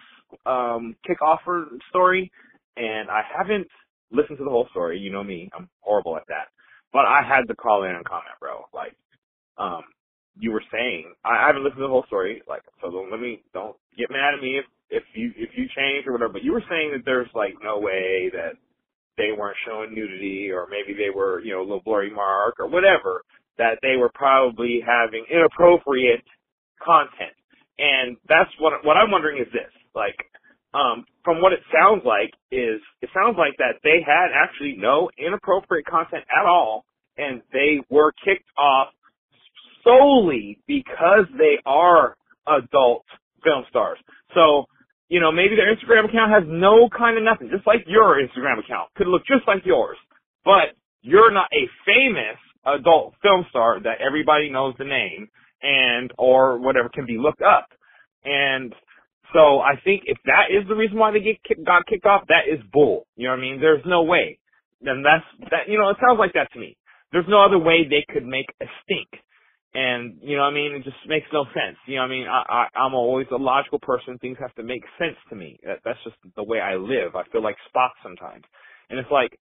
um 0.46 0.96
kickoffer 1.08 1.66
story 1.90 2.32
and 2.78 3.10
I 3.10 3.22
haven't 3.38 3.68
listened 4.12 4.38
to 4.38 4.44
the 4.44 4.50
whole 4.50 4.68
story. 4.72 5.00
You 5.00 5.12
know 5.12 5.24
me, 5.24 5.50
I'm 5.56 5.70
horrible 5.82 6.16
at 6.18 6.28
that. 6.28 6.48
But 6.94 7.06
I 7.06 7.22
had 7.24 7.48
to 7.48 7.56
call 7.56 7.84
in 7.84 7.96
and 7.96 8.06
comment, 8.06 8.36
bro. 8.40 8.66
Like, 8.74 8.96
um, 9.58 9.84
you 10.38 10.52
were 10.52 10.64
saying, 10.72 11.14
I, 11.24 11.44
I 11.44 11.48
haven't 11.48 11.64
listened 11.64 11.80
to 11.80 11.88
the 11.88 11.94
whole 11.94 12.06
story. 12.08 12.42
Like, 12.48 12.64
so 12.82 12.92
don't 12.92 13.12
let 13.12 13.20
me, 13.20 13.44
don't 13.54 13.76
get 13.98 14.12
mad 14.12 14.34
at 14.36 14.42
me 14.42 14.60
if 14.60 14.66
if 14.92 15.04
you 15.16 15.32
if 15.36 15.50
you 15.56 15.66
change 15.76 16.06
or 16.08 16.14
whatever. 16.14 16.34
But 16.34 16.44
you 16.44 16.54
were 16.54 16.64
saying 16.70 16.92
that 16.94 17.04
there's 17.06 17.30
like 17.34 17.56
no 17.64 17.80
way 17.80 18.30
that 18.34 18.54
they 19.18 19.32
weren't 19.38 19.58
showing 19.66 19.94
nudity, 19.94 20.52
or 20.52 20.68
maybe 20.70 20.98
they 20.98 21.10
were, 21.10 21.42
you 21.42 21.54
know, 21.54 21.62
a 21.62 21.68
little 21.68 21.84
blurry 21.84 22.14
mark 22.14 22.56
or 22.60 22.68
whatever. 22.68 23.24
That 23.58 23.80
they 23.82 23.98
were 23.98 24.12
probably 24.14 24.82
having 24.86 25.26
inappropriate 25.30 26.24
content, 26.84 27.36
and 27.80 28.18
that's 28.28 28.50
what 28.60 28.74
what 28.84 28.98
I'm 28.98 29.12
wondering 29.12 29.40
is 29.42 29.52
this, 29.52 29.72
like 29.96 30.16
um, 30.74 31.06
from 31.24 31.42
what 31.42 31.54
it 31.54 31.60
sounds 31.72 32.04
like 32.06 32.32
is 32.52 32.80
it 33.02 33.10
sounds 33.14 33.36
like 33.38 33.54
that 33.58 33.82
they 33.84 34.00
had 34.06 34.30
actually 34.34 34.76
no 34.78 35.10
inappropriate 35.18 35.86
content 35.86 36.24
at 36.32 36.46
all 36.46 36.86
and 37.18 37.42
they 37.52 37.80
were 37.90 38.14
kicked 38.24 38.50
off 38.58 38.90
solely 39.84 40.60
because 40.68 41.26
they 41.38 41.58
are 41.66 42.16
adult 42.48 43.06
film 43.44 43.64
stars. 43.70 43.98
So, 44.34 44.66
you 45.12 45.20
know, 45.20 45.30
maybe 45.30 45.60
their 45.60 45.68
Instagram 45.68 46.08
account 46.08 46.32
has 46.32 46.44
no 46.48 46.88
kind 46.88 47.18
of 47.18 47.24
nothing, 47.24 47.52
just 47.52 47.68
like 47.68 47.84
your 47.86 48.16
Instagram 48.16 48.64
account 48.64 48.88
could 48.96 49.08
look 49.08 49.28
just 49.28 49.44
like 49.46 49.60
yours, 49.66 49.98
but 50.46 50.72
you're 51.02 51.34
not 51.34 51.52
a 51.52 51.68
famous 51.86 52.40
adult 52.64 53.14
film 53.22 53.46
star 53.50 53.82
that 53.84 54.00
everybody 54.00 54.50
knows 54.50 54.74
the 54.80 54.86
name 54.86 55.28
and 55.62 56.14
or 56.18 56.60
whatever 56.60 56.88
can 56.88 57.06
be 57.06 57.18
looked 57.20 57.42
up. 57.42 57.68
And 58.24 58.74
so 59.34 59.60
I 59.60 59.76
think 59.84 60.04
if 60.06 60.18
that 60.26 60.48
is 60.50 60.66
the 60.70 60.76
reason 60.76 60.98
why 60.98 61.12
they 61.12 61.20
get 61.20 61.44
kick, 61.44 61.66
got 61.66 61.86
kicked 61.88 62.06
off, 62.06 62.24
that 62.30 62.48
is 62.48 62.64
bull. 62.72 63.06
You 63.18 63.28
know 63.28 63.34
what 63.34 63.40
I 63.40 63.42
mean? 63.42 63.60
There's 63.60 63.84
no 63.86 64.04
way. 64.04 64.40
And 64.82 65.04
that's 65.04 65.28
that. 65.52 65.68
You 65.68 65.78
know, 65.78 65.90
it 65.90 65.98
sounds 66.00 66.20
like 66.20 66.34
that 66.34 66.54
to 66.54 66.60
me. 66.60 66.78
There's 67.12 67.28
no 67.28 67.44
other 67.44 67.60
way 67.60 67.84
they 67.84 68.06
could 68.08 68.26
make 68.26 68.48
a 68.62 68.66
stink. 68.84 69.10
And 69.74 70.20
you 70.22 70.36
know 70.36 70.44
I 70.44 70.52
mean? 70.52 70.74
It 70.74 70.84
just 70.84 70.98
makes 71.08 71.28
no 71.32 71.46
sense. 71.46 71.78
You 71.88 71.96
know 71.96 72.04
I 72.04 72.08
mean? 72.08 72.28
I, 72.28 72.68
I 72.76 72.80
I'm 72.80 72.94
always 72.94 73.28
a 73.32 73.38
logical 73.38 73.80
person. 73.80 74.18
Things 74.18 74.38
have 74.40 74.54
to 74.56 74.64
make 74.64 74.84
sense 75.00 75.16
to 75.30 75.36
me. 75.36 75.60
That, 75.64 75.80
that's 75.86 76.00
just 76.04 76.18
the 76.36 76.44
way 76.44 76.60
I 76.60 76.76
live. 76.76 77.16
I 77.16 77.24
feel 77.32 77.44
like 77.44 77.56
Spock 77.74 77.92
sometimes, 78.04 78.44
and 78.90 79.00
it's 79.00 79.12
like 79.12 79.38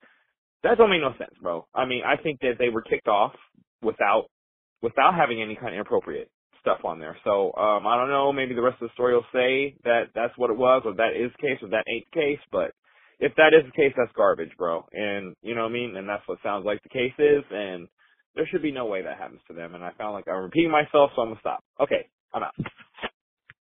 that 0.62 0.78
don't 0.78 0.90
make 0.90 1.00
no 1.00 1.12
sense, 1.18 1.34
bro. 1.42 1.66
I 1.74 1.84
mean, 1.86 2.02
I 2.06 2.20
think 2.20 2.40
that 2.40 2.54
they 2.58 2.68
were 2.68 2.82
kicked 2.82 3.08
off 3.08 3.32
without 3.82 4.26
without 4.82 5.14
having 5.14 5.42
any 5.42 5.54
kind 5.56 5.68
of 5.68 5.74
inappropriate 5.74 6.30
stuff 6.60 6.84
on 6.84 7.00
there. 7.00 7.16
So 7.24 7.52
um, 7.54 7.86
I 7.86 7.96
don't 7.96 8.10
know. 8.10 8.32
Maybe 8.32 8.54
the 8.54 8.62
rest 8.62 8.80
of 8.80 8.88
the 8.88 8.94
story 8.94 9.14
will 9.14 9.24
say 9.32 9.76
that 9.84 10.10
that's 10.14 10.36
what 10.36 10.50
it 10.50 10.56
was, 10.56 10.82
or 10.84 10.94
that 10.94 11.16
is 11.16 11.30
the 11.36 11.48
case, 11.48 11.58
or 11.62 11.68
that 11.70 11.84
ain't 11.88 12.06
the 12.12 12.20
case. 12.20 12.40
But 12.52 12.72
if 13.18 13.34
that 13.36 13.52
is 13.54 13.64
the 13.64 13.76
case, 13.76 13.92
that's 13.96 14.12
garbage, 14.16 14.52
bro. 14.58 14.84
And 14.92 15.34
you 15.42 15.54
know 15.54 15.62
what 15.62 15.70
I 15.70 15.72
mean. 15.72 15.96
And 15.96 16.08
that's 16.08 16.26
what 16.26 16.38
sounds 16.42 16.64
like 16.64 16.82
the 16.82 16.88
case 16.88 17.14
is. 17.18 17.44
And 17.50 17.88
there 18.36 18.46
should 18.50 18.62
be 18.62 18.72
no 18.72 18.86
way 18.86 19.02
that 19.02 19.18
happens 19.18 19.40
to 19.48 19.54
them. 19.54 19.74
And 19.74 19.84
I 19.84 19.92
found 19.98 20.14
like 20.14 20.26
I'm 20.28 20.42
repeating 20.42 20.70
myself, 20.70 21.10
so 21.16 21.22
I'm 21.22 21.28
gonna 21.28 21.40
stop. 21.40 21.64
Okay, 21.80 22.08
I'm 22.34 22.42
out. 22.44 22.54